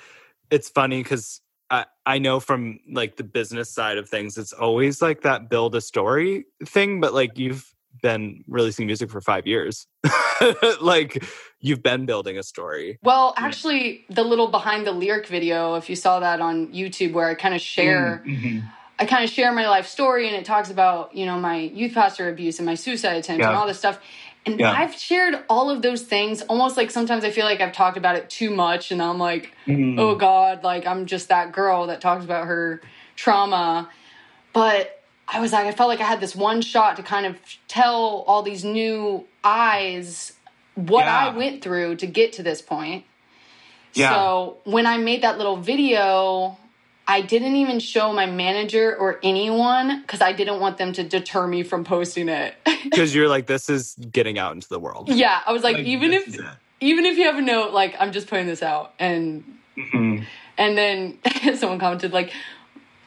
[0.51, 5.01] it's funny because I, I know from like the business side of things it's always
[5.01, 9.87] like that build a story thing but like you've been releasing music for five years
[10.81, 11.23] like
[11.59, 15.95] you've been building a story well, actually, the little behind the lyric video, if you
[15.95, 18.21] saw that on YouTube, where I kind of share.
[18.25, 18.63] Mhm.
[18.99, 21.93] I kind of share my life story and it talks about, you know, my youth
[21.93, 23.99] pastor abuse and my suicide attempts and all this stuff.
[24.45, 24.71] And Yeah.
[24.71, 28.15] I've shared all of those things almost like sometimes I feel like I've talked about
[28.17, 29.99] it too much and I'm like, Mhm.
[29.99, 32.81] oh God, like I'm just that girl that talks about her
[33.15, 33.89] trauma.
[34.53, 35.01] But
[35.33, 38.23] I was like, I felt like I had this one shot to kind of tell
[38.27, 40.33] all these new eyes
[40.75, 41.17] what Yeah.
[41.31, 43.05] I went through to get to this point.
[43.93, 44.09] Yeah.
[44.09, 46.57] So when I made that little video,
[47.07, 51.45] I didn't even show my manager or anyone because I didn't want them to deter
[51.47, 52.55] me from posting it.
[52.83, 55.85] because you're like this is getting out into the world yeah, I was like, Like,
[55.85, 56.41] even this if is
[56.79, 59.43] even if you have a note, like I'm just putting this out, and
[59.77, 60.25] Mhm.
[60.57, 61.17] and then
[61.57, 62.33] someone commented like,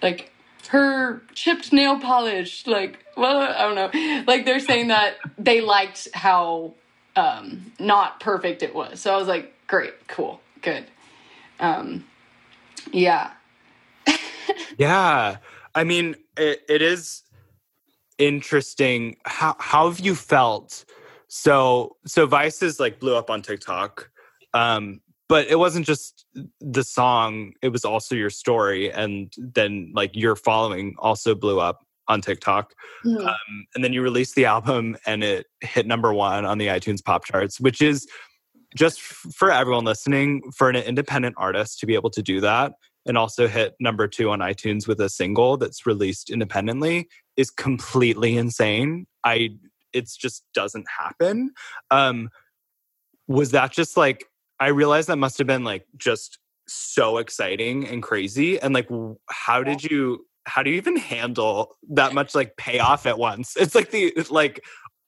[0.03, 0.31] like
[0.69, 6.09] her chipped nail polish, like well, I don't know, like they're saying that they liked
[6.13, 6.75] how
[7.15, 9.01] um, not perfect it was.
[9.01, 10.85] So I was like, great, cool, good,
[11.61, 12.05] um,
[12.93, 13.33] yeah.
[14.79, 15.39] Yeah.
[15.75, 17.23] I mean, it, it is
[18.19, 19.17] interesting.
[19.25, 20.85] How how have you felt?
[21.29, 24.11] So so Vices like blew up on TikTok.
[24.55, 26.25] Um, but it wasn't just
[26.61, 31.85] the song, it was also your story and then like your following also blew up
[32.09, 32.73] on TikTok.
[33.05, 33.27] Mhm.
[33.27, 37.05] Um, and then you released the album and it hit number one on the iTunes
[37.05, 38.07] pop charts, which is
[38.77, 42.73] just f- for everyone listening, for an independent artist to be able to do that
[43.07, 48.37] and also hit number two on iTunes with a single that's released independently is completely
[48.37, 49.07] insane.
[49.25, 49.51] I
[49.93, 51.53] it just doesn't happen.
[51.91, 52.29] Um,
[53.29, 54.27] was that just like
[54.59, 58.89] I realized that must have been like just so exciting and crazy and like
[59.31, 63.75] how did you how do you even handle that much like payoff at once it's
[63.75, 64.65] like the like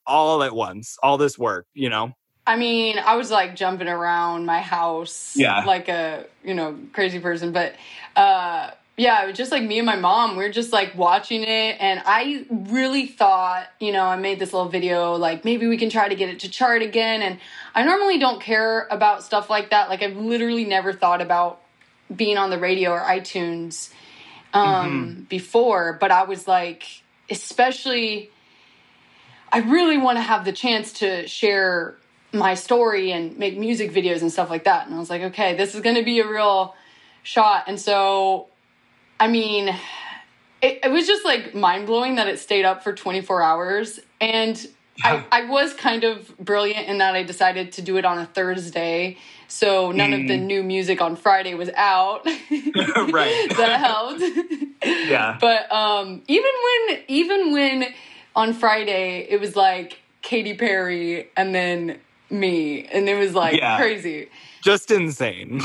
[0.07, 2.13] all at once all this work you know
[2.47, 5.65] I mean, I was like jumping around my house Yeah.
[5.67, 7.53] like a, you know, crazy person.
[7.53, 7.75] But
[8.17, 11.45] uh yeah, it was just like me and my mom, We are just like watching
[11.45, 15.77] it and I really thought, you know, I made this little video like maybe we
[15.77, 17.39] can try to get it to chart again and
[17.77, 19.89] I normally don't care about stuff like that.
[19.89, 21.61] Like I've literally never thought about
[22.15, 23.93] being on the radio or iTunes
[24.53, 26.85] um before, but I was like
[27.31, 28.31] especially
[29.53, 31.97] I really want to have the chance to share
[32.33, 34.87] my story and make music videos and stuff like that.
[34.87, 36.75] And I was like, okay, this is going to be a real
[37.23, 37.65] shot.
[37.67, 38.48] And so,
[39.21, 39.69] I mean,
[40.63, 44.01] it, it was just like mind blowing that it stayed up for 24 hours.
[44.21, 44.57] And
[45.05, 45.25] Yeah.
[45.31, 48.27] I, I was kind of brilliant in that I decided to do it on a
[48.27, 49.19] Thursday.
[49.47, 50.47] So none of the Mm.
[50.47, 52.25] new music on Friday was out.
[53.11, 53.49] Right.
[53.57, 54.23] that helped.
[54.85, 55.37] Yeah.
[55.41, 56.51] But um, even
[56.87, 57.87] when even when
[58.37, 61.99] on Friday it was like Katy Perry and then
[62.31, 63.77] me, and it was like Yeah.
[63.77, 64.29] crazy,
[64.63, 65.61] just insane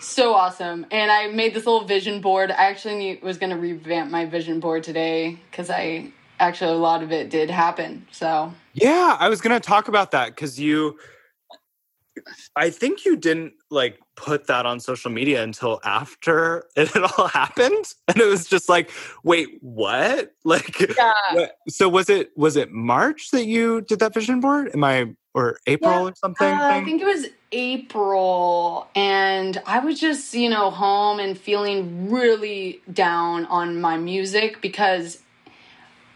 [0.00, 0.86] so awesome.
[0.90, 2.50] And I made this little vision board.
[2.50, 6.78] I actually need, was going to revamp my vision board today because I actually a
[6.78, 8.06] lot of it did happen.
[8.12, 10.98] So yeah i was gonna talk about that because you
[12.56, 17.28] i think you didn't like put that on social media until after it had all
[17.28, 18.90] happened and it was just like
[19.24, 24.14] wait what like yeah, what- so was it was it march that you did that
[24.14, 25.06] vision board am i
[25.38, 30.34] or april Yeah, or something Uh, I think it was April, and I was just,
[30.34, 35.22] you know, home and feeling really down on my music because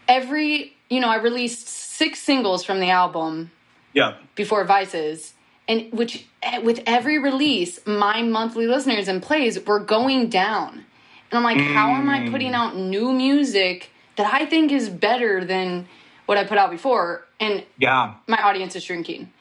[0.07, 3.51] every, you know, I released six singles from the album
[3.93, 5.33] yeah before Vices,
[5.67, 10.85] and which eh, with every release, my monthly listeners and plays were going down.
[11.31, 12.31] And I'm like, how am I Mm.
[12.31, 15.87] putting out new music that I think is better than
[16.25, 17.25] what I put out before?
[17.43, 19.31] And yeah my audience is shrinking.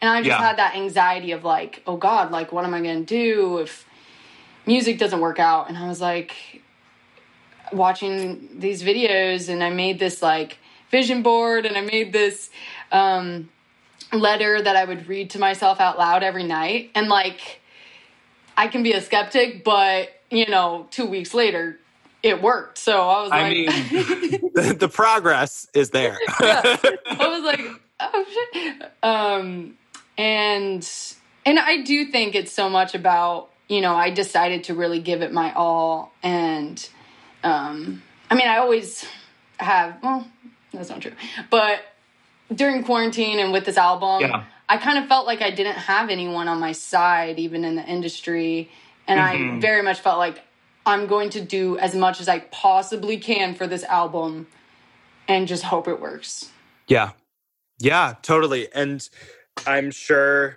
[0.00, 0.46] And I just Yeah.
[0.48, 3.84] had that anxiety of like, oh God, like what am I gonna do if
[4.66, 5.68] music doesn't work out?
[5.68, 6.62] And I was like
[7.72, 10.58] watching these videos and I made this like
[10.90, 12.50] vision board and I made this
[12.92, 13.48] um
[14.12, 16.90] letter that I would read to myself out loud every night.
[16.94, 17.60] And like
[18.56, 21.78] I can be a skeptic, but you know, two weeks later
[22.22, 22.78] it worked.
[22.78, 23.66] So I was I like mean,
[24.54, 26.18] the, the progress is there.
[26.28, 27.60] I was like,
[28.00, 28.92] oh shit.
[29.02, 29.76] Um,
[30.16, 30.88] and
[31.46, 35.22] and I do think it's so much about you know I decided to really give
[35.22, 36.88] it my all, and
[37.44, 39.04] um, I mean I always
[39.58, 39.98] have.
[40.02, 40.26] Well,
[40.72, 41.12] that's not true,
[41.50, 41.80] but
[42.54, 44.44] during quarantine and with this album, Yeah.
[44.70, 47.84] I kind of felt like I didn't have anyone on my side, even in the
[47.84, 48.70] industry,
[49.06, 49.60] and I Mhm.
[49.60, 50.42] very much felt like
[50.88, 54.46] I'm going to do as much as I possibly can for this album,
[55.28, 56.50] and just hope it works.
[56.86, 57.10] Yeah.
[57.78, 58.72] Yeah, totally.
[58.72, 59.06] And
[59.66, 60.56] I'm sure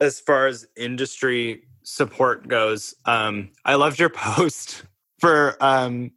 [0.00, 4.82] as far as industry support goes, um, I loved your post
[5.20, 6.10] for um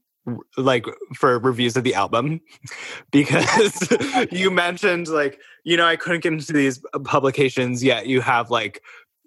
[0.55, 2.39] like for reviews of the album
[3.11, 3.87] because
[4.31, 8.07] you mentioned like, you know, I couldn't get into these publications yet.
[8.07, 8.81] You have like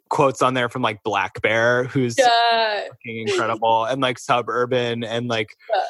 [0.09, 2.89] quotes on there from like Blackbear, who's Yeah.
[3.05, 5.83] incredible, and like Sub Urban and like Yeah.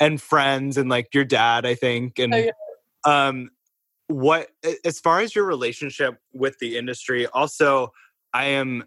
[0.00, 2.18] and friends and like your dad, I think.
[2.18, 2.50] And Oh, yeah.
[3.04, 3.50] um
[4.08, 4.48] what
[4.84, 7.92] as far as your relationship with the industry, also
[8.32, 8.84] I am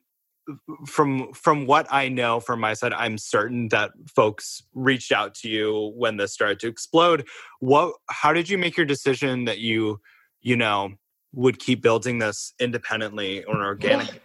[0.87, 5.49] from from what I know from my side, I'm certain that folks reached out to
[5.49, 7.27] you when this started to explode.
[7.59, 10.01] What how did you make your decision that you,
[10.41, 10.93] you know,
[11.33, 14.19] would keep building this independently or organically?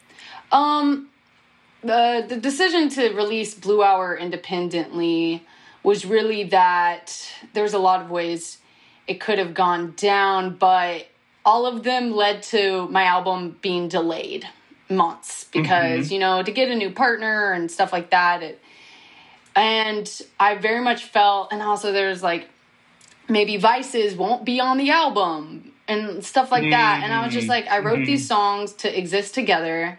[0.52, 1.08] Um,
[1.82, 5.44] the the decision to release Blue Hour independently
[5.82, 7.16] was really that
[7.54, 8.58] there's a lot of ways
[9.06, 11.06] it could have gone down, but
[11.44, 14.48] all of them led to my album being delayed
[14.90, 18.42] months because you know to get a new partner and stuff like that.
[18.42, 18.60] It,
[19.56, 22.48] and I very much felt, and also there's like
[23.28, 27.00] maybe Vices won't be on the album and stuff like that.
[27.04, 28.06] And I was just Mm, like, I wrote mhm.
[28.06, 29.98] these songs to exist together.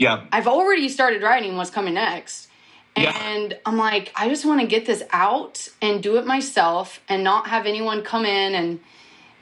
[0.00, 0.24] Yeah.
[0.32, 2.48] I've already started writing what's coming next.
[2.96, 3.14] Yeah.
[3.22, 7.22] And I'm like, I just want to get this out and do it myself and
[7.22, 8.80] not have anyone come in and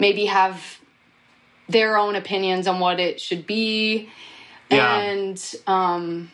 [0.01, 0.81] maybe have
[1.69, 4.11] their own opinions on what it should be.
[4.69, 4.99] Yeah.
[4.99, 6.31] And um,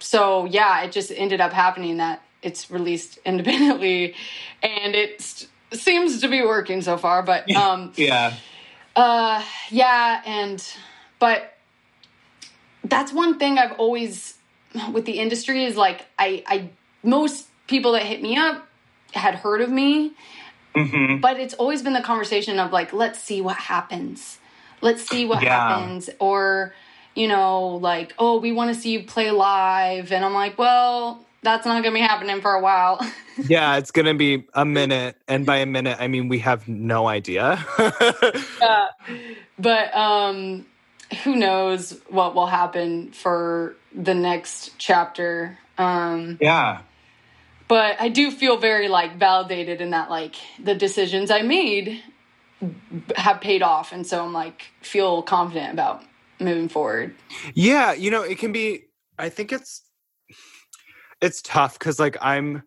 [0.00, 4.16] so, yeah, it just ended up happening that it's released independently
[4.64, 7.22] and it seems to be working so far.
[7.22, 8.34] But um, Yeah.
[8.96, 10.62] uh, yeah, and
[11.20, 11.53] but
[12.84, 14.34] that's one thing I've always
[14.92, 16.70] with the industry is like I I
[17.02, 18.66] most people that hit me up
[19.14, 20.12] had heard of me,
[20.76, 24.38] hmm but it's always been the conversation of like let's see what happens.
[24.82, 25.50] Let's see what Yeah.
[25.50, 26.74] happens or
[27.14, 31.26] you know like oh we want to see you play live and I'm like well
[31.42, 33.00] that's not going to be happening for a while.
[33.46, 37.06] Yeah, it's gonna be a minute, and by a minute, I mean we have no
[37.08, 37.64] idea.
[38.60, 38.86] Uh,
[39.58, 40.66] but um
[41.22, 46.80] who knows what will happen for the next chapter um yeah,
[47.68, 52.02] but i do feel very like validated in that like the decisions i made
[53.16, 56.02] have paid off and so i'm like feel confident about
[56.40, 57.14] moving forward
[57.54, 57.92] yeah.
[57.92, 58.84] You know, it can be.
[59.18, 59.82] I think it's
[61.20, 62.62] it's tough because like I'm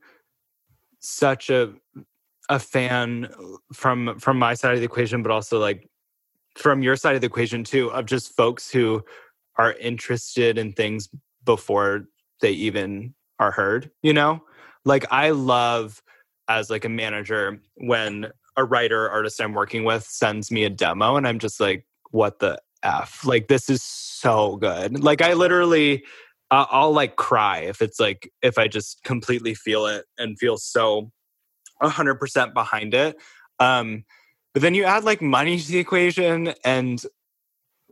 [0.99, 1.73] such a
[2.49, 3.29] a fan
[3.73, 5.89] from from my side of the equation, but also like
[6.57, 9.03] from your side of the equation too, of just folks who
[9.57, 11.09] are interested in things
[11.45, 12.05] before
[12.41, 13.91] they even are heard.
[14.01, 14.43] You know,
[14.85, 16.01] like I love
[16.47, 21.15] as like a manager when a writer artist I'm working with sends me a demo
[21.15, 23.25] and I'm just like, what the f?
[23.25, 25.03] Like this is so good.
[25.03, 26.03] Like I literally
[26.49, 30.57] uh, I'll like cry if it's like if I just completely feel it and feel
[30.57, 31.11] so
[31.81, 33.17] 100% behind it.
[33.59, 34.05] Um
[34.57, 37.05] but then you add like money to the equation and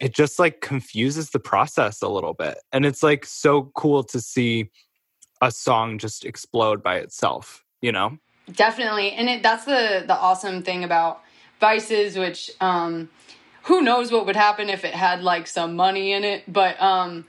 [0.01, 2.57] it just like confuses the process a little bit.
[2.71, 4.71] And it's like so cool to see
[5.43, 8.17] a song just explode by itself, you know?
[8.51, 11.21] definitely and it that's the the awesome thing about
[11.59, 13.09] vices which um
[13.65, 17.25] who knows what would happen if it had like some money in it but um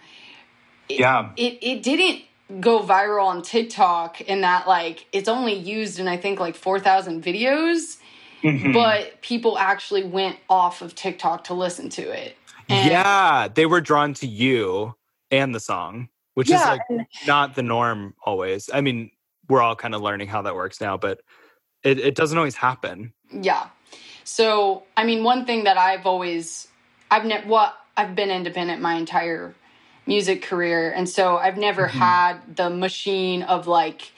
[0.88, 1.32] Yeah.
[1.36, 2.22] it it didn't
[2.62, 7.22] go viral on TikTok in that like it's only used in I think like 4,000
[7.22, 7.98] videos
[8.46, 8.72] Mhm.
[8.72, 12.36] but people actually went off of TikTok to listen to it.
[12.68, 14.94] And- yeah, they were drawn to you
[15.30, 16.80] and the song, which is like
[17.26, 18.70] not the norm always.
[18.72, 19.10] I mean,
[19.48, 21.20] we're all kind of learning how that works now, but
[21.82, 23.12] it, it doesn't always happen.
[23.30, 23.68] Yeah.
[24.24, 26.68] So, I mean, one thing that I've always
[27.10, 29.54] I've ne- what I've been independent my entire
[30.06, 34.12] music career and so I've never had the machine of like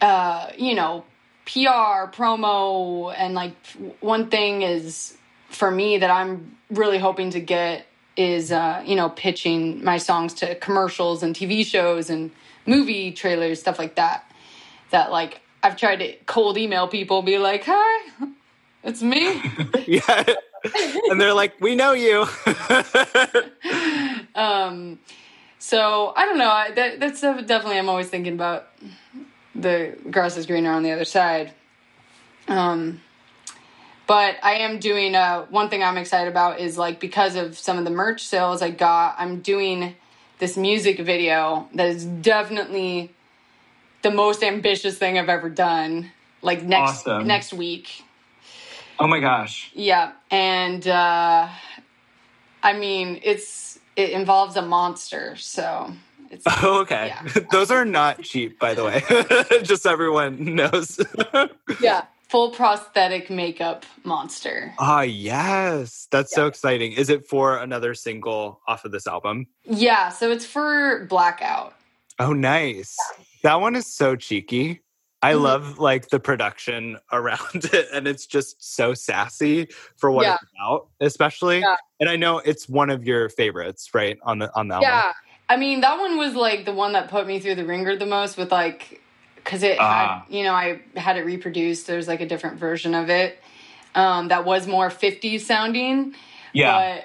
[0.00, 1.04] uh, you know,
[1.48, 3.54] PR, promo and like
[4.00, 5.16] one thing is
[5.48, 7.86] for me that I'm really hoping to get
[8.18, 12.30] is uh, you know, pitching my songs to commercials and TV shows and
[12.66, 14.30] movie trailers, stuff like that.
[14.90, 18.26] That like I've tried to cold email people, be like, "Hi,
[18.84, 19.40] it's me."
[19.86, 20.24] yeah.
[21.10, 22.26] and they're like, we know you.
[24.34, 24.98] um,
[25.58, 26.50] so I don't know.
[26.50, 28.68] I, that, that's definitely I'm always thinking about
[29.58, 31.52] the grass is greener on the other side.
[32.46, 33.00] Um,
[34.06, 37.76] but I am doing uh, one thing I'm excited about is like because of some
[37.76, 39.94] of the merch sales I got, I'm doing
[40.38, 43.12] this music video that is definitely
[44.02, 46.10] the most ambitious thing I've ever done.
[46.40, 47.26] Like next Awesome.
[47.26, 48.04] next week.
[48.98, 49.70] oh my gosh.
[49.74, 51.48] Yeah, and uh,
[52.62, 55.92] I mean it's it involves a monster, so
[56.30, 57.08] it's Oh, okay.
[57.08, 57.42] Yeah.
[57.52, 59.02] Those are not cheap, by the way.
[59.62, 60.98] Just so everyone knows.
[61.80, 64.74] yeah full prosthetic makeup monster.
[64.78, 66.08] Ah, yes.
[66.10, 66.92] That's so exciting.
[66.92, 69.46] Is it for another single off of this album?
[69.64, 71.74] Yeah, so it's for Blackout.
[72.18, 72.94] Oh, nice.
[73.44, 74.82] That one is so cheeky.
[75.22, 75.40] I Mhm.
[75.42, 80.34] love like the production around it, and it's just so sassy for what Yeah.
[80.34, 81.60] it's about, especially.
[81.60, 81.76] Yeah.
[81.98, 84.18] And I know it's one of your favorites, right?
[84.22, 84.90] On the on the album.
[84.90, 85.12] Yeah.
[85.48, 88.06] I mean, that one was like the one that put me through the ringer the
[88.06, 89.00] most with like,
[89.36, 90.24] because it Ah.
[90.28, 91.86] had, you know, I had it reproduced.
[91.86, 93.38] There's like a different version of it
[93.94, 96.14] um, that was more 50s sounding.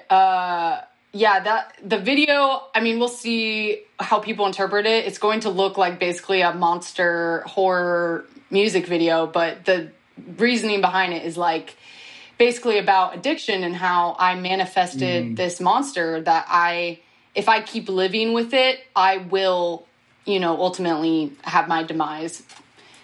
[0.08, 0.80] But uh,
[1.12, 5.06] yeah, that the video, I mean, we'll see how people interpret it.
[5.06, 9.90] It's going to look like basically a monster horror music video, but the
[10.36, 11.76] reasoning behind it is like
[12.36, 15.36] basically about addiction and how I manifested Mm.
[15.36, 16.98] this monster that I
[17.34, 19.86] if I keep living with it, I will,
[20.24, 22.42] you know, ultimately have my demise.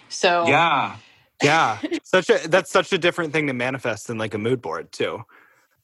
[0.09, 0.97] So yeah.
[1.43, 1.79] Yeah.
[2.03, 5.23] such a that's such a different thing to manifest than like a mood board too.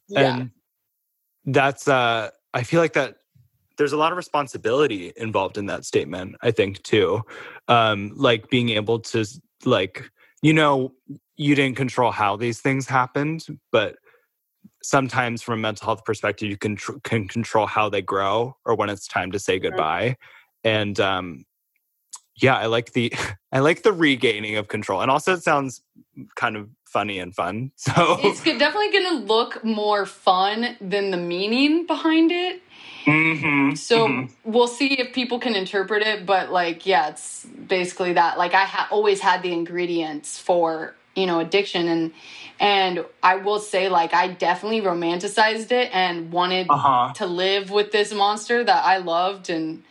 [0.07, 0.37] yeah.
[0.37, 0.51] And
[1.45, 3.17] that's uh I feel like that
[3.77, 7.21] there's a lot of responsibility involved in that statement i think too
[7.67, 9.25] um like being able to
[9.65, 10.09] like
[10.41, 10.93] you know
[11.35, 13.97] you didn't control how these things happened but
[14.83, 18.75] sometimes from a mental health perspective you can tr- can control how they grow or
[18.75, 20.17] when it's time to say goodbye.
[20.63, 21.45] And um
[22.39, 23.13] yeah i like the
[23.51, 25.01] i like the regaining of control.
[25.01, 25.81] And also it sounds
[26.35, 31.85] kind of funny and fun so it's definitely gonna look more fun than the meaning
[31.85, 32.61] behind it.
[33.05, 34.51] Mm-hmm, so mm-hmm.
[34.51, 38.37] we'll see if people can interpret it but like yeah it's basically that.
[38.37, 42.13] Like i ha- always had the ingredients for you know addiction and
[42.59, 47.11] and i will say like i definitely romanticized it and wanted uh-huh.
[47.13, 49.83] to live with this monster that i loved and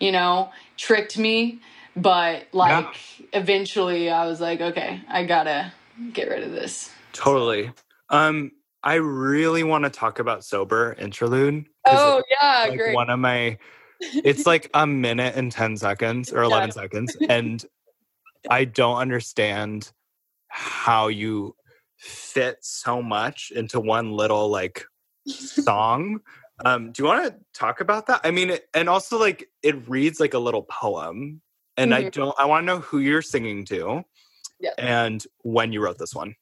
[0.00, 1.60] you know tricked me
[1.96, 2.86] but like
[3.18, 3.40] yeah.
[3.40, 5.72] eventually i was like okay i gotta
[6.12, 7.70] get rid of this totally
[8.10, 8.50] um
[8.82, 13.56] i really want to talk about sober interlude oh yeah like great one of my
[14.00, 16.72] it's like a minute and 10 seconds or 11 yeah.
[16.72, 17.64] seconds and
[18.50, 19.92] i don't understand
[20.52, 21.56] how you
[21.96, 24.84] fit so much into one little like
[25.26, 26.20] song.
[26.64, 28.20] Um, do you want to talk about that?
[28.22, 31.40] I mean, it, and also like it reads like a little poem,
[31.76, 32.06] and mm-hmm.
[32.06, 32.34] I don't.
[32.38, 34.04] I want to know who you're singing to,
[34.60, 34.70] yeah.
[34.78, 36.36] and when you wrote this one.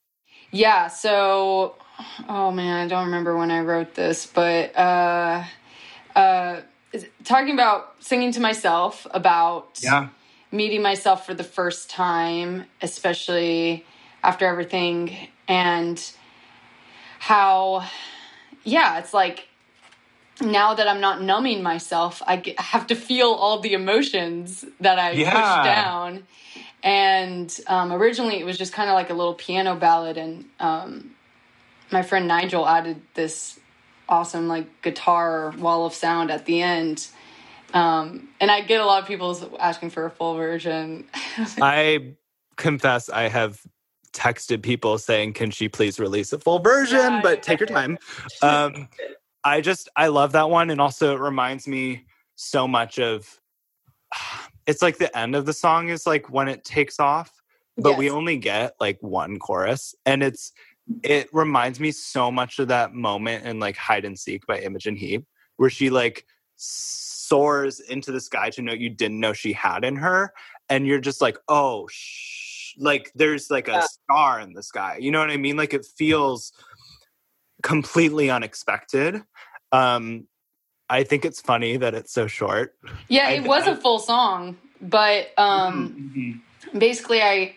[0.51, 0.87] Yeah.
[0.89, 1.75] So,
[2.27, 5.45] oh man, I don't remember when I wrote this, but uh,
[6.15, 6.61] uh,
[7.23, 10.09] talking about singing to myself about yeah
[10.51, 13.85] meeting myself for the first time, especially
[14.23, 15.15] after everything
[15.47, 16.11] and
[17.19, 17.87] how
[18.63, 19.47] yeah it's like
[20.41, 25.11] now that i'm not numbing myself i have to feel all the emotions that i
[25.11, 25.31] yeah.
[25.31, 26.23] pushed down.
[26.83, 31.11] And um, originally it was just kind of like a little piano ballad and um,
[31.91, 33.59] my friend nigel added this
[34.09, 37.07] awesome like guitar wall of sound at the end.
[37.75, 41.05] Um, and i get a lot of people asking for a full version.
[41.61, 42.15] I
[42.57, 43.61] confess i have
[44.13, 47.97] texted people saying, "Can she please release a full version?" Yeah, but take your time.
[48.41, 48.87] Um,
[49.43, 52.05] I just I love that one, and also it reminds me
[52.35, 53.39] so much of.
[54.67, 57.31] It's like the end of the song is like when it takes off,
[57.77, 57.97] but yes.
[57.97, 60.53] we only get like one chorus, and it's
[61.01, 64.95] it reminds me so much of that moment in like hide and seek by Imogen
[64.95, 65.25] Heap,
[65.57, 69.95] where she like soars into the sky to know you didn't know she had in
[69.95, 70.31] her,
[70.69, 71.87] and you're just like, oh.
[71.89, 73.85] Sh- like there's like a yeah.
[73.85, 74.97] star in the sky.
[74.99, 75.57] You know what I mean?
[75.57, 76.51] Like it feels
[77.63, 79.21] completely unexpected.
[79.71, 80.27] Um
[80.89, 82.75] I think it's funny that it's so short.
[83.07, 86.79] Yeah, it I, was I, a full song, but um mm-hmm, mm-hmm.
[86.79, 87.55] basically I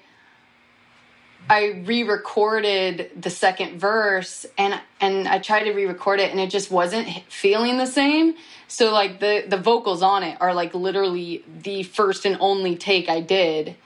[1.49, 6.71] I re-recorded the second verse and and I tried to re-record it and it just
[6.71, 8.35] wasn't feeling the same.
[8.69, 13.09] So like the the vocals on it are like literally the first and only take
[13.09, 13.77] I did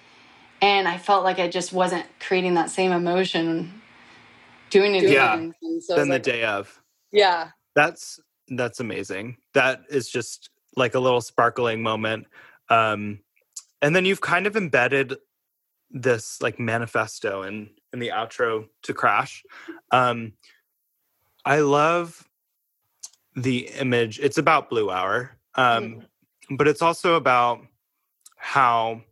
[0.61, 3.81] and I felt like I just wasn't creating that same emotion
[4.71, 5.05] doing it.
[5.05, 5.37] Yeah.
[5.81, 6.81] So then the like, day of.
[7.13, 7.51] Yeah.
[7.75, 9.37] That's that's amazing.
[9.55, 12.27] That is just like a little sparkling moment.
[12.69, 13.21] Um,
[13.81, 15.17] and then you've kind of embedded
[15.91, 19.45] this like manifesto in in the outro to Crash.
[19.91, 20.33] Um,
[21.45, 22.29] I love
[23.37, 24.19] the image.
[24.21, 26.03] It's about Blue Hour, um,
[26.51, 26.59] mm.
[26.59, 27.61] but it's also about
[28.37, 29.03] how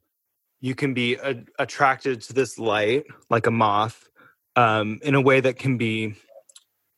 [0.61, 4.09] you can be a- attracted to this light like a moth
[4.57, 6.15] um, in a way that can be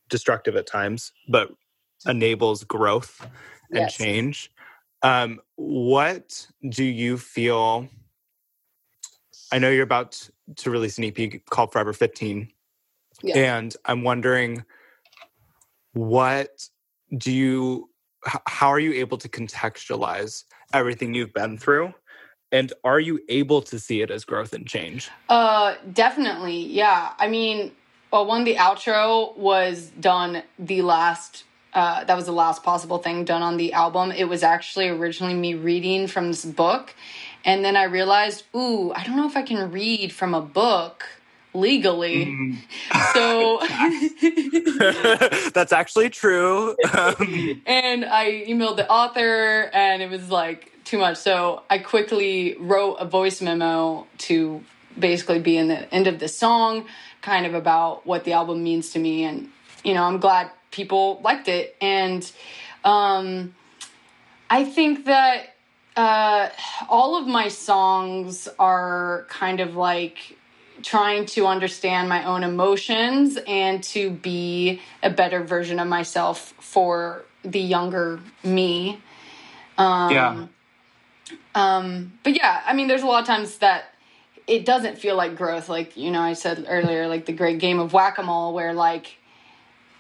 [0.09, 1.51] destructive at times, but
[2.07, 3.27] enables growth
[3.71, 3.97] and yes.
[3.97, 4.51] change.
[5.03, 7.89] Um, what do you feel?
[9.53, 12.49] I know you're about to release an EP called Forever 15.
[13.23, 13.37] Yeah.
[13.37, 14.65] And I'm wondering
[15.93, 16.69] what
[17.17, 17.91] do you,
[18.47, 21.93] how are you able to contextualize everything you've been through
[22.53, 27.29] and are you able to see it as growth and change uh definitely yeah i
[27.29, 27.73] mean
[28.13, 31.45] well one the outro was done the last
[31.75, 35.35] uh, that was the last possible thing done on the album it was actually originally
[35.35, 36.95] me reading from this book
[37.45, 41.07] and then i realized ooh i don't know if i can read from a book
[41.55, 42.27] legally.
[42.27, 42.59] Mm.
[43.13, 43.59] So
[45.51, 46.77] that's actually true.
[47.67, 51.19] And I emailed the author, and it was like too much.
[51.19, 54.65] So I quickly wrote a voice memo to
[54.99, 56.87] basically be in the end of the song,
[57.21, 59.25] kind of about what the album means to me.
[59.25, 59.51] And,
[59.85, 61.77] you know, I'm glad people liked it.
[61.83, 62.31] And
[62.85, 63.55] um,
[64.49, 65.57] I think that
[65.95, 66.49] uh,
[66.89, 70.39] all of my songs are kind of like
[70.83, 77.25] trying to understand my own emotions and to be a better version of myself for
[77.43, 79.03] the younger me.
[79.77, 80.47] Um, Yeah.
[81.55, 83.95] Um, but yeah, I mean, there's a lot of times that
[84.47, 85.69] it doesn't feel like growth.
[85.69, 88.73] Like, you know, I said earlier, like the great game of whack a mole, where
[88.73, 89.19] like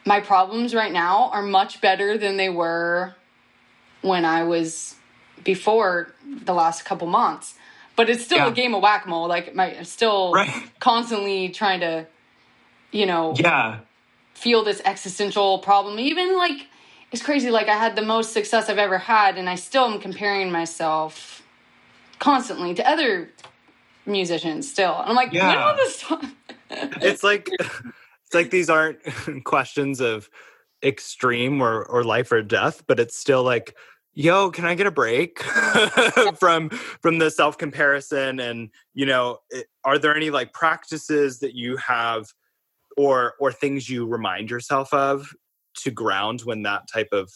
[0.06, 3.14] my problems right now are much better than they were
[4.02, 4.94] when I was
[5.44, 6.12] before
[6.44, 7.54] the last couple months.
[7.96, 8.48] But it's still Yeah.
[8.48, 9.28] a game of whack a mole.
[9.28, 10.48] Like, my, I'm still Right.
[10.78, 12.06] constantly trying to,
[12.92, 13.80] you know, Yeah.
[14.34, 15.98] feel this existential problem.
[15.98, 16.68] Even like
[17.10, 17.50] it's crazy.
[17.50, 21.42] Like I had the most success I've ever had, and I still am comparing myself
[22.18, 23.30] constantly to other
[24.06, 24.70] musicians.
[24.70, 25.64] Still, and I'm like, when Yeah.
[25.64, 26.24] will this stop?
[27.02, 28.98] It's like it's like these aren't
[29.44, 30.28] questions of
[30.82, 33.76] extreme or or life or death, but it's still like,
[34.14, 35.40] yo, can I get a break
[36.38, 38.40] from from the self comparison?
[38.40, 42.26] And you know, it, are there any like practices that you have,
[42.96, 45.32] or or things you remind yourself of
[45.82, 47.30] to ground when that type of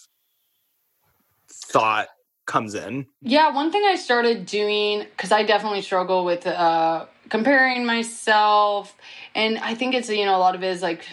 [1.48, 2.08] thought
[2.46, 3.06] comes in?
[3.22, 8.94] Yeah, one thing I started doing because I definitely struggle with uh, comparing myself,
[9.34, 11.04] and I think it's you know a lot of it is like,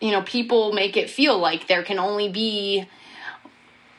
[0.00, 2.86] you know, people make it feel like there can only be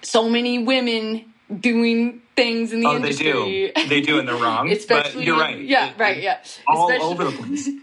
[0.01, 1.25] so many women
[1.59, 3.71] doing things in the Oh, they do.
[3.87, 4.67] They do, and they're wrong.
[4.69, 5.59] but Especially, you're right.
[5.59, 6.21] Yeah, right.
[6.21, 7.69] Yeah, all Especially- over the place.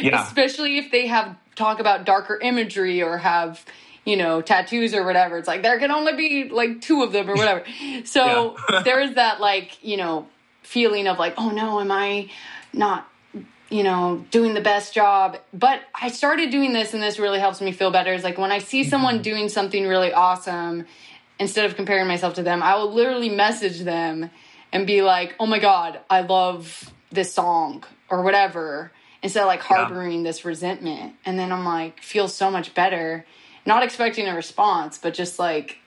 [0.00, 0.26] Yeah.
[0.26, 3.64] Especially if they have talk about darker imagery or have
[4.08, 5.36] you know tattoos or whatever.
[5.38, 7.62] It's like there can only be like two of them or whatever.
[8.04, 8.82] So Yeah.
[8.84, 10.26] there is that like you know
[10.62, 12.30] feeling of like oh no, am I
[12.72, 13.06] not
[13.70, 15.36] you know doing the best job?
[15.52, 18.12] But I started doing this, and this really helps me feel better.
[18.14, 18.88] Is like when I see Mm-hmm.
[18.90, 20.86] someone doing something really awesome.
[21.40, 24.30] Instead of comparing myself to them, I will literally message them
[24.72, 28.90] and be like, "Oh my god, I love this song or whatever."
[29.22, 33.24] Instead of like harboring this resentment, and then I'm like, feel so much better.
[33.68, 35.78] Not expecting a response, but just like,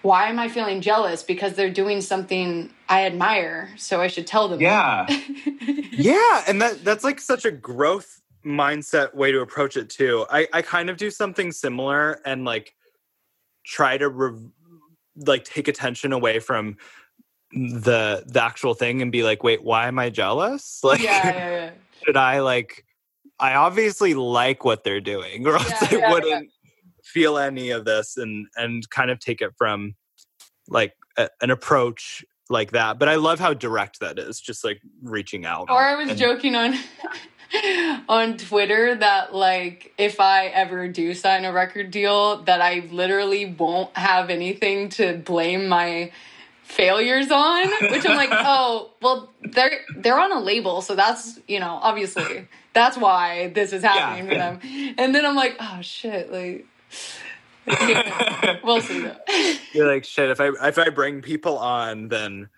[0.00, 1.22] why am I feeling jealous?
[1.22, 4.58] Because they're doing something I admire, so I should tell them.
[4.60, 5.10] that.
[5.10, 5.82] Yeah.
[5.92, 6.44] yeah.
[6.48, 10.26] And that that's like such a growth mindset way to approach it too.
[10.30, 12.74] I, I kind of do something similar and like
[13.64, 14.48] try to re-
[15.14, 16.78] like take attention away from
[17.52, 20.80] the the actual thing and be like, wait, why am I jealous?
[20.84, 21.70] Like yeah, yeah, yeah.
[22.04, 22.84] should I like
[23.38, 26.12] I obviously like what they're doing or else Yeah, I yeah, yeah.
[26.12, 26.50] wouldn't
[27.12, 29.94] feel any of this and and kind of take it from
[30.68, 32.98] like a, an approach like that.
[32.98, 35.70] But I love how direct that is, just like reaching out.
[35.70, 36.74] Or I was and- joking on
[38.08, 43.44] on Twitter that like if I ever do sign a record deal that I literally
[43.46, 46.12] won't have anything to blame my
[46.62, 51.60] failures on which I'm like oh well they're they're on a label so that's you
[51.60, 54.56] know obviously that's why this is happening for Yeah.
[54.56, 56.64] them and then I'm like oh shit like
[58.64, 59.16] we'll see though
[59.72, 60.30] You're like shit.
[60.30, 62.48] If I if I bring people on, then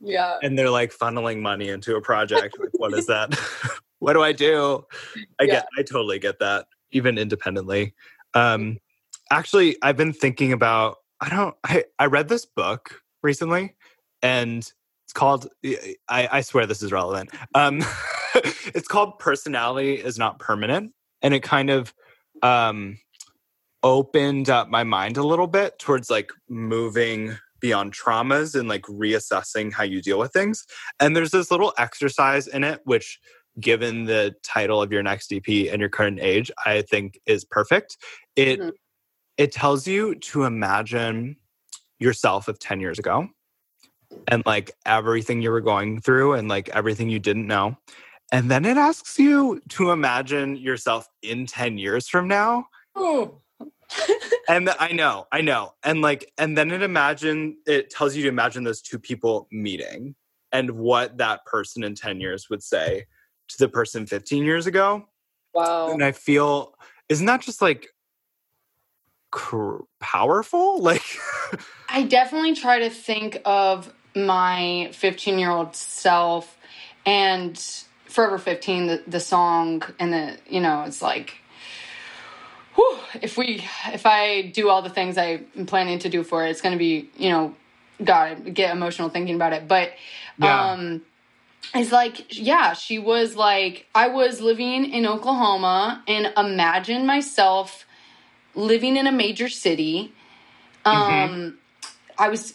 [0.00, 3.38] yeah and they're like funneling money into a project, like what is that?
[3.98, 4.84] what do I do?
[5.40, 5.54] I Yeah.
[5.54, 5.66] get.
[5.78, 7.94] I totally get that, even independently.
[8.34, 8.78] Um,
[9.30, 10.98] actually, I've been thinking about.
[11.20, 11.54] I don't.
[11.64, 13.74] I I read this book recently,
[14.22, 14.58] and
[15.04, 15.48] it's called.
[15.64, 17.30] I I swear this is relevant.
[17.54, 17.82] Um,
[18.34, 21.92] it's called "Personality Is Not Permanent," and it kind of
[22.42, 22.98] um
[23.82, 29.72] opened up my mind a little bit towards like moving beyond traumas and like reassessing
[29.72, 30.64] how you deal with things.
[31.00, 33.18] And there's this little exercise in it, which,
[33.60, 37.96] given the title of your next EP and your current age, I think is perfect.
[38.36, 38.72] It Mhm.
[39.36, 41.36] it tells you to imagine
[42.00, 43.28] yourself of 10 years ago
[44.28, 47.76] and like everything you were going through and like everything you didn't know.
[48.32, 52.66] And then it asks you to imagine yourself in 10 years from now
[52.96, 53.40] oh
[54.48, 55.74] and th- I know, I know.
[55.82, 60.14] And like, and then it imagine it tells you to imagine those two people meeting
[60.52, 63.06] and what that person in 10 years would say
[63.48, 65.06] to the person 15 years ago.
[65.54, 66.74] wow And I feel,
[67.08, 67.88] isn't that just like
[69.30, 70.80] cr- powerful?
[70.82, 71.04] Like,
[71.88, 76.56] I definitely try to think of my 15 year old self
[77.06, 77.58] and
[78.08, 81.34] Forever 15, the, the song, and the, you know, it's like,
[82.78, 86.50] whew, if we, if I do all the things I'm planning to do for it,
[86.50, 87.56] it's going to be, you know,
[88.04, 89.66] God, I get emotional thinking about it.
[89.66, 89.94] But,
[90.38, 90.74] Yeah.
[90.74, 91.02] um,
[91.74, 97.84] it's like, yeah, she was like, I was living in Oklahoma and imagine myself
[98.54, 100.12] living in a major city.
[100.84, 101.58] Um,
[102.16, 102.54] I was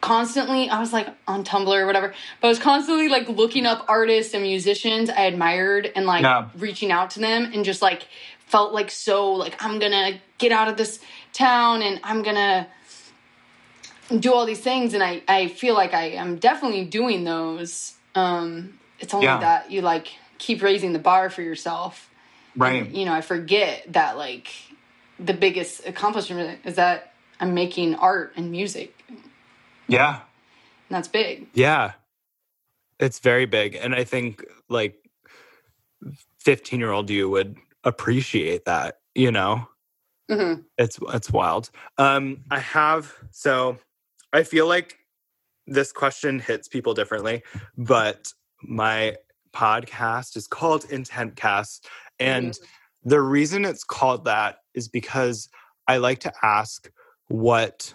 [0.00, 3.84] constantly, I was like on Tumblr or whatever, but I was constantly like looking up
[3.88, 6.48] artists and musicians I admired and like Yeah.
[6.56, 8.06] reaching out to them and just like
[8.46, 11.00] felt like so like I'm gonna get out of this
[11.32, 12.68] town and I'm gonna
[14.20, 17.94] do all these things and I, I feel like I am definitely doing those.
[18.14, 19.38] Um, it's only Yeah.
[19.40, 22.08] that you like keep raising the bar for yourself.
[22.56, 22.84] Right.
[22.86, 24.48] And, you know, I forget that like
[25.18, 28.94] the biggest accomplishment is that I'm making art and music.
[29.08, 29.18] And
[29.88, 30.20] Yeah.
[30.88, 31.48] that's big.
[31.52, 31.92] Yeah.
[33.00, 33.74] It's very big.
[33.74, 34.94] And I think like
[36.38, 39.66] 15 year old you would appreciate that, you know?
[40.30, 41.70] hmm It's it's wild.
[41.96, 43.78] Um I have so
[44.32, 44.98] I feel like
[45.66, 47.42] this question hits people differently,
[47.78, 48.32] but
[48.62, 49.16] my
[49.54, 52.58] podcast is called Intent Cast and
[53.04, 55.48] the reason it's called that is because
[55.86, 56.90] I like to ask
[57.28, 57.94] what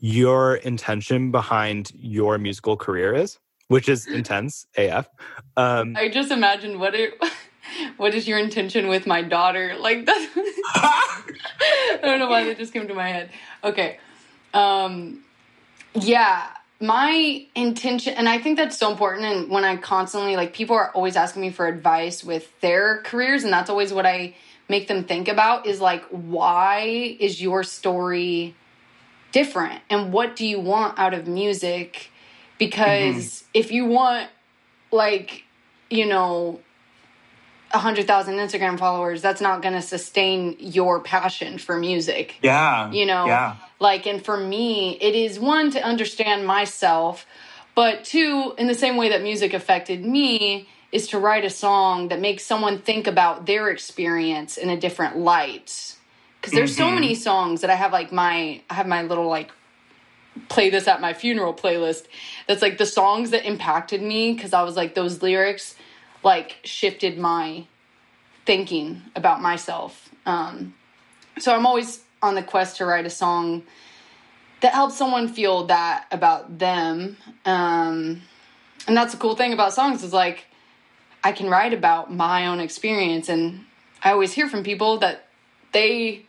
[0.00, 3.38] your intention behind your musical career is,
[3.68, 5.08] which is intense AF.
[5.56, 7.14] Um, I just imagined what it,
[7.96, 9.76] what is your intention with my daughter?
[9.78, 10.28] Like that.
[10.74, 13.30] I don't know why that just came to my head.
[13.64, 13.98] Okay.
[14.54, 15.24] Um,
[15.94, 16.48] yeah,
[16.80, 19.24] my intention, and I think that's so important.
[19.24, 23.44] And when I constantly, like, people are always asking me for advice with their careers,
[23.44, 24.34] and that's always what I
[24.68, 28.54] make them think about is like, why is your story
[29.32, 29.80] different?
[29.90, 32.10] And what do you want out of music?
[32.58, 34.28] Because if you want,
[34.92, 35.44] like,
[35.90, 36.60] you know,
[37.72, 42.36] a hundred thousand Instagram followers, that's not going to sustain your passion for music.
[42.42, 42.90] yeah.
[42.90, 43.56] You know, Yeah.
[43.78, 47.26] like, and for me, it is one to understand myself,
[47.74, 52.08] but two, in the same way that music affected me, is to write a song
[52.08, 55.94] that makes someone think about their experience in a different light.
[56.40, 56.94] Because there's so Mhm.
[56.94, 59.50] many songs that I have like my, I have my little like
[60.48, 62.06] play this at my funeral playlist.
[62.46, 65.74] That's like the songs that impacted me because I was like those lyrics
[66.22, 67.66] like shifted my
[68.46, 70.08] thinking about myself.
[70.26, 70.74] Um,
[71.38, 73.62] so I'm always on the quest to write a song
[74.60, 77.16] that helps someone feel that about them.
[77.44, 78.22] Um,
[78.86, 80.46] and that's the cool thing about songs is like
[81.22, 83.64] I can write about my own experience, and
[84.02, 85.26] I always hear from people that
[85.72, 86.24] they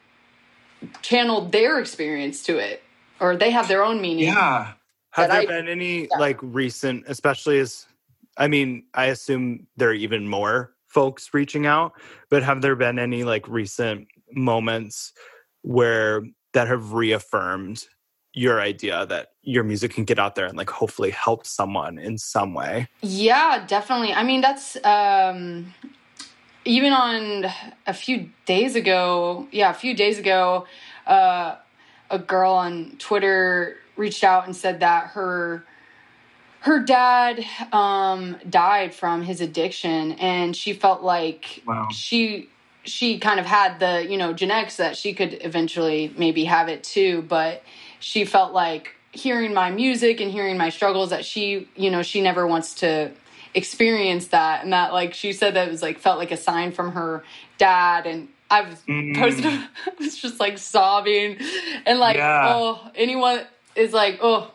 [1.01, 2.81] channeled their experience to it,
[3.19, 4.25] or they have their own meaning.
[4.25, 4.73] Yeah.
[5.11, 6.17] Have there I- been any Yeah.
[6.17, 7.85] like recent, especially as
[8.39, 11.91] I mean, I assume there are even more folks reaching out,
[12.29, 15.13] but have there been any like recent moments
[15.61, 16.23] where
[16.53, 17.85] that have reaffirmed
[18.33, 22.17] your idea that your music can get out there and like hopefully help someone in
[22.17, 22.87] some way?
[23.01, 24.13] Yeah, definitely.
[24.13, 25.73] I mean, that's um
[26.65, 27.45] even on
[27.87, 29.47] a few days ago.
[29.51, 30.65] Yeah, a few days ago,
[31.05, 31.57] uh
[32.09, 35.63] a girl on Twitter reached out and said that her
[36.61, 41.87] her dad um died from his addiction and she felt like Wow.
[41.91, 42.49] she
[42.83, 46.83] she kind of had the you know genetics that she could eventually maybe have it
[46.83, 47.63] too but
[47.99, 52.21] she felt like hearing my music and hearing my struggles that she you know she
[52.21, 53.11] never wants to
[53.55, 56.71] experience that and that like she said that it was like felt like a sign
[56.71, 57.23] from her
[57.57, 59.15] dad and i was Mm.
[59.19, 61.37] posted i was just like sobbing
[61.85, 62.53] and like Yeah.
[62.55, 63.41] oh anyone
[63.75, 64.51] is like oh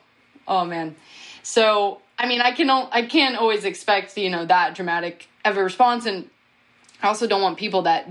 [0.46, 0.94] oh man
[1.45, 5.62] so i mean i can i can't always expect you know that dramatic of a
[5.62, 6.28] response and
[7.03, 8.09] i also don't want people that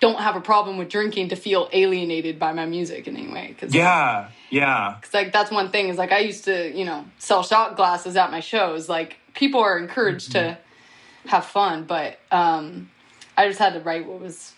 [0.00, 3.48] don't have a problem with drinking to feel alienated by my music in any way
[3.48, 4.28] because Yeah.
[4.50, 4.96] Yeah.
[5.02, 8.16] Cause like that's one thing is like I used to, you know, sell shot glasses
[8.16, 8.88] at my shows.
[8.88, 10.56] Like people are encouraged to
[11.26, 12.90] have fun, but um
[13.36, 14.52] I just had to write what was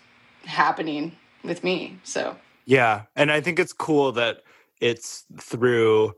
[0.45, 1.99] happening with me.
[2.05, 2.36] So
[2.66, 3.03] Yeah.
[3.16, 4.43] And I think it's cool that
[4.80, 6.14] it's through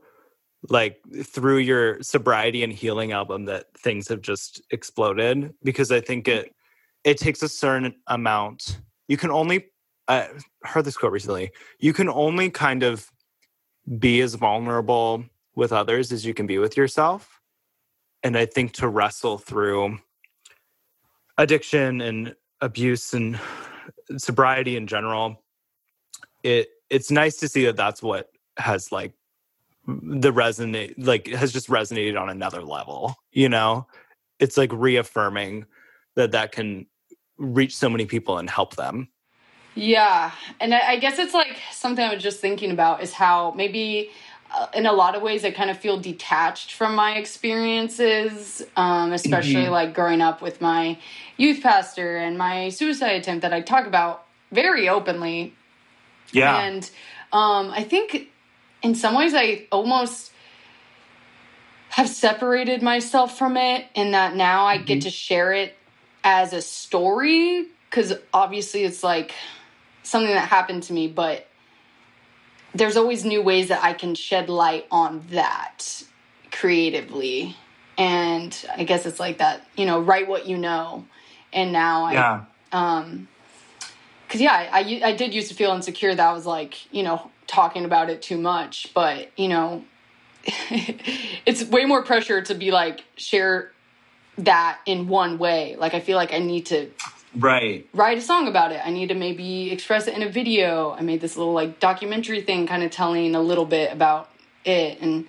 [0.69, 6.25] like through your sobriety and healing album that things have just exploded because I think
[6.25, 6.45] mm-hmm.
[6.45, 6.55] it
[7.03, 8.79] it takes a certain amount.
[9.07, 9.67] You can only
[10.07, 10.29] I
[10.63, 11.51] heard this quote recently.
[11.79, 13.11] You can only kind of
[13.99, 17.41] be as vulnerable with others as you can be with yourself.
[18.23, 19.99] And I think to wrestle through
[21.37, 23.39] addiction and abuse and
[24.17, 25.43] sobriety in general,
[26.43, 29.13] it it's nice to see that that's what has like
[29.87, 33.87] the resonate like has just resonated on another level you know?
[34.39, 35.65] It's like reaffirming
[36.15, 36.85] that that can
[37.37, 39.07] reach so many people and help them.
[39.75, 43.51] Yeah, and I, I guess it's like something I was just thinking about is how
[43.55, 44.11] maybe
[44.53, 49.13] uh, in a lot of ways I kind of feel detached from my experiences, um,
[49.13, 49.71] especially Mhm.
[49.71, 50.97] like growing up with my
[51.37, 55.53] youth pastor and my suicide attempt that I talk about very openly.
[56.31, 56.55] Yeah.
[56.59, 56.89] And
[57.31, 58.29] um, I think
[58.83, 60.31] in some ways I almost
[61.89, 65.75] have separated myself from it in that now I get to share it
[66.23, 69.33] as a story because obviously it's like
[70.01, 71.47] something that happened to me, but
[72.73, 76.03] there's always new ways that I can shed light on that
[76.51, 77.55] creatively.
[77.97, 81.05] And I guess it's like that, you know, write what you know.
[81.53, 82.45] And now I, Yeah.
[82.71, 83.27] um,
[84.29, 87.03] cause yeah, I, I, I did used to feel insecure that I was like, you
[87.03, 89.83] know, talking about it too much, but you know,
[90.45, 93.71] it's way more pressure to be like, share
[94.37, 95.75] that in one way.
[95.77, 96.89] Like, I feel like I need to
[97.35, 97.87] Right.
[97.93, 98.81] write a song about it.
[98.85, 100.91] I need to maybe express it in a video.
[100.91, 104.29] I made this little like documentary thing kind of telling a little bit about
[104.65, 105.27] it and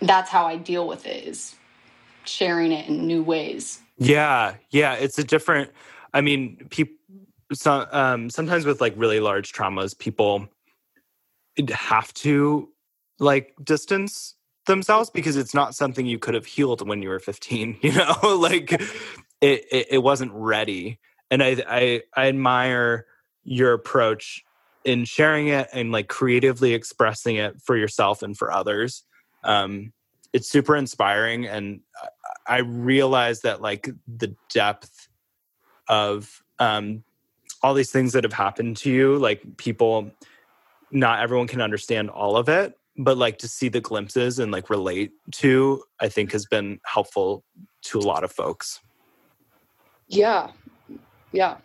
[0.00, 1.56] that's how I deal with it is
[2.24, 3.80] sharing it in new ways.
[3.98, 5.70] Yeah, yeah, it's a different.
[6.12, 6.94] I mean, people.
[7.52, 10.48] So, um, sometimes with like really large traumas, people
[11.70, 12.68] have to
[13.18, 14.36] like distance
[14.66, 17.78] themselves because it's not something you could have healed when you were 15.
[17.82, 20.98] You know, like it, it, it wasn't ready.
[21.30, 23.06] And I, I, I admire
[23.44, 24.44] your approach
[24.84, 29.04] in sharing it and like creatively expressing it for yourself and for others.
[29.44, 29.92] Um,
[30.32, 32.08] it's super inspiring, and I-
[32.46, 35.08] I realize that like the depth
[35.88, 37.04] of um,
[37.62, 40.10] all these things that have happened to you, like people,
[40.90, 44.70] not everyone can understand all of it, but like to see the glimpses and like
[44.70, 47.44] relate to, I think has been helpful
[47.82, 48.80] to a lot of folks.
[50.08, 50.50] Yeah.
[51.32, 51.58] Yeah.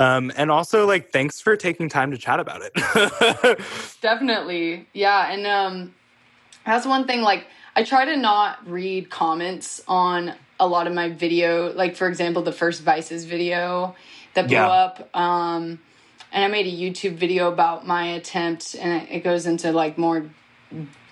[0.00, 2.72] Um, and also like thanks for taking time to chat about it.
[4.00, 4.86] Definitely.
[4.92, 5.32] Yeah.
[5.32, 5.94] And um
[6.64, 11.08] that's one thing like I try to not read comments on a lot of my
[11.10, 13.94] video, like for example the first Vices video
[14.34, 14.68] that blew Yeah.
[14.68, 15.08] up.
[15.16, 15.80] Um
[16.32, 20.24] and I made a YouTube video about my attempt and it goes into like more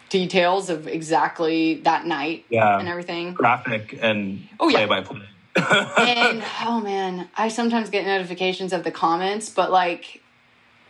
[0.08, 2.78] details of exactly that night yeah.
[2.78, 3.32] and everything.
[3.34, 4.86] Graphic and Oh, yeah.
[4.86, 5.22] by play.
[5.56, 10.20] and oh man, I sometimes get notifications of the comments, but like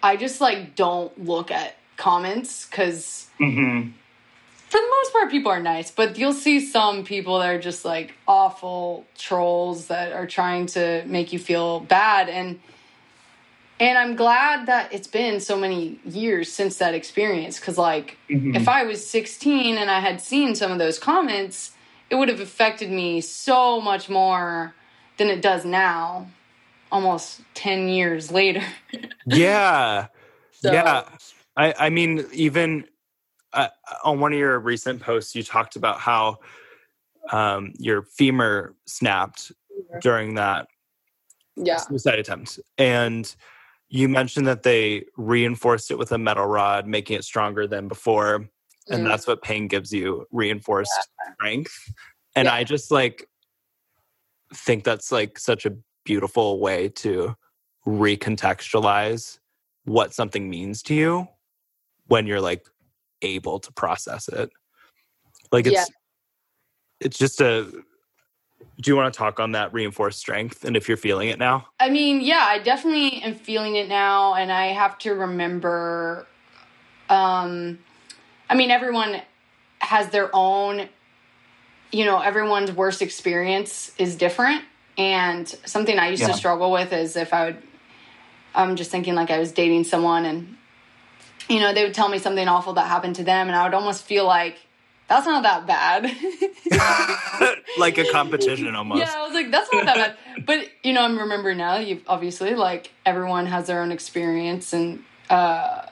[0.03, 3.89] I just like don't look at comments cuz hmm
[4.69, 7.85] for the most part people are nice but you'll see some people that are just
[7.85, 12.61] like awful trolls that are trying to make you feel bad and
[13.79, 18.55] and i'm glad that it's been so many years since that experience because like mm-hmm.
[18.55, 21.73] if i was 16 and i had seen some of those comments
[22.09, 24.75] it would have affected me so much more
[25.17, 26.29] than it does now
[26.91, 28.63] almost 10 years later
[29.27, 30.07] Yeah.
[30.53, 31.05] So- Yeah.
[31.57, 32.85] I, I mean, even
[33.57, 33.69] uh,
[34.05, 36.39] on one of your recent posts, you talked about how
[37.33, 39.51] um, your femur snapped
[40.01, 40.69] during that
[41.57, 42.61] yeah suicide attempt.
[42.79, 43.35] And
[43.89, 48.49] you mentioned that they reinforced it with a metal rod, making it stronger than before.
[48.89, 49.09] And Mm.
[49.09, 50.93] that's what pain gives you reinforced
[51.35, 51.73] strength.
[52.35, 52.55] And Yeah.
[52.55, 53.29] I just like
[54.55, 57.35] think that's like such a beautiful way to
[57.87, 59.39] recontextualize
[59.85, 61.29] what something means to you
[62.07, 62.67] when you're like
[63.23, 64.51] able to process it.
[65.53, 65.85] Like it's Yeah.
[67.01, 67.71] it's just a
[68.81, 71.67] do you want to talk on that reinforced strength and if you're feeling it now?
[71.81, 76.27] I mean, yeah, I definitely am feeling it now, and I have to remember.
[77.09, 77.79] Um,
[78.51, 79.23] I mean, everyone
[79.81, 80.89] has their own.
[81.93, 84.65] You know, everyone's worst experience is different,
[84.99, 86.29] and something I used Yeah.
[86.29, 87.63] to struggle with is if I would.
[88.55, 90.57] I'm just thinking like I was dating someone, and
[91.49, 93.75] you know they would tell me something awful that happened to them, and I would
[93.75, 94.59] almost feel like
[95.09, 96.05] that's not that bad.
[97.79, 99.01] like a competition almost.
[99.01, 100.45] Yeah, I was like, that's not that bad.
[100.45, 101.77] But you know, I'm remembering now.
[101.77, 105.87] You obviously like everyone has their own experience, and uh,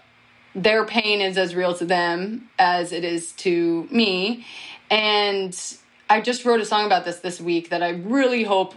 [0.55, 4.45] their pain is as real to them as it is to me.
[4.91, 5.57] And
[6.11, 8.75] I just wrote a song about this this week that I really hope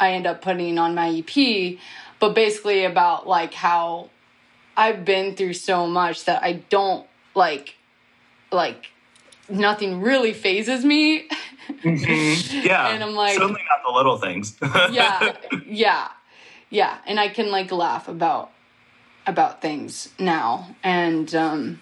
[0.00, 1.78] I end up putting on my EP.
[2.18, 4.10] But basically, about like how
[4.78, 7.74] I've been through so much that I don't like,
[8.52, 8.86] like
[9.48, 11.28] nothing really phases me.
[11.82, 12.64] Mhm.
[12.64, 12.88] Yeah.
[12.88, 14.56] And I'm like- certainly not the little things.
[14.90, 16.08] yeah yeah
[16.70, 18.50] yeah and i can like laugh about
[19.26, 21.80] about things now and um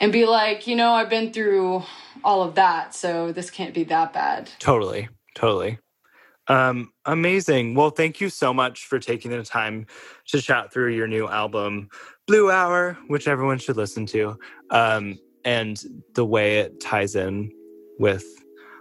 [0.00, 1.82] and be like you know i've been through
[2.24, 5.08] all of that so this can't be that bad Totally.
[5.34, 5.78] Totally.
[6.50, 7.76] Um, amazing.
[7.76, 9.86] Well, thank you so much for taking the time
[10.26, 11.88] to chat through your new album,
[12.26, 14.36] Blue Hour, which everyone should listen to,
[14.70, 15.80] um, and
[16.14, 17.52] the way it ties in
[18.00, 18.24] with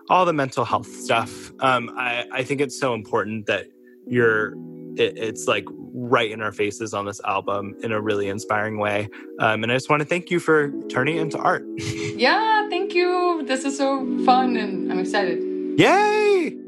[0.09, 1.51] all the mental health stuff.
[1.59, 3.67] Um, I, I think it's so important that
[4.07, 4.53] you're,
[4.95, 9.09] it, it's like right in our faces on this album in a really inspiring way.
[9.37, 11.63] Um, and I just want to thank you for turning it into art.
[11.77, 15.39] yeah thank you this is so fun and i'm excited
[15.79, 16.58] Yay!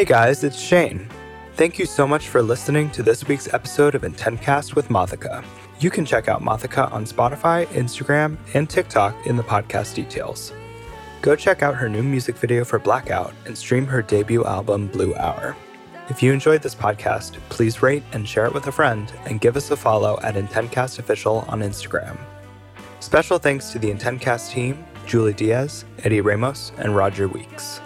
[0.00, 1.06] Hey guys, it's Shane.
[1.56, 5.44] Thank you so much for listening to this week's episode of Intentcast with Mothica.
[5.78, 10.54] You can check out Mothica on Spotify, Instagram, and TikTok in the podcast details.
[11.20, 15.14] Go check out her new music video for Blackout and stream her debut album, Blue
[15.16, 15.54] Hour.
[16.08, 19.54] If you enjoyed this podcast, please rate and share it with a friend and give
[19.54, 22.16] us a follow at Intentcast Official on Instagram.
[23.00, 27.82] Special thanks to the Intentcast team, Julie Diaz, Eddie Ramos, and Roger Weeks.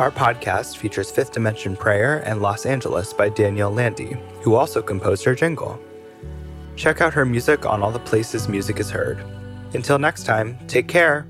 [0.00, 5.22] Our podcast features Fifth Dimension Prayer and Los Angeles by Danielle Lande, who also composed
[5.24, 5.78] her jingle.
[6.74, 9.22] Check out her music on all the places music is heard.
[9.74, 11.26] Until next time, take care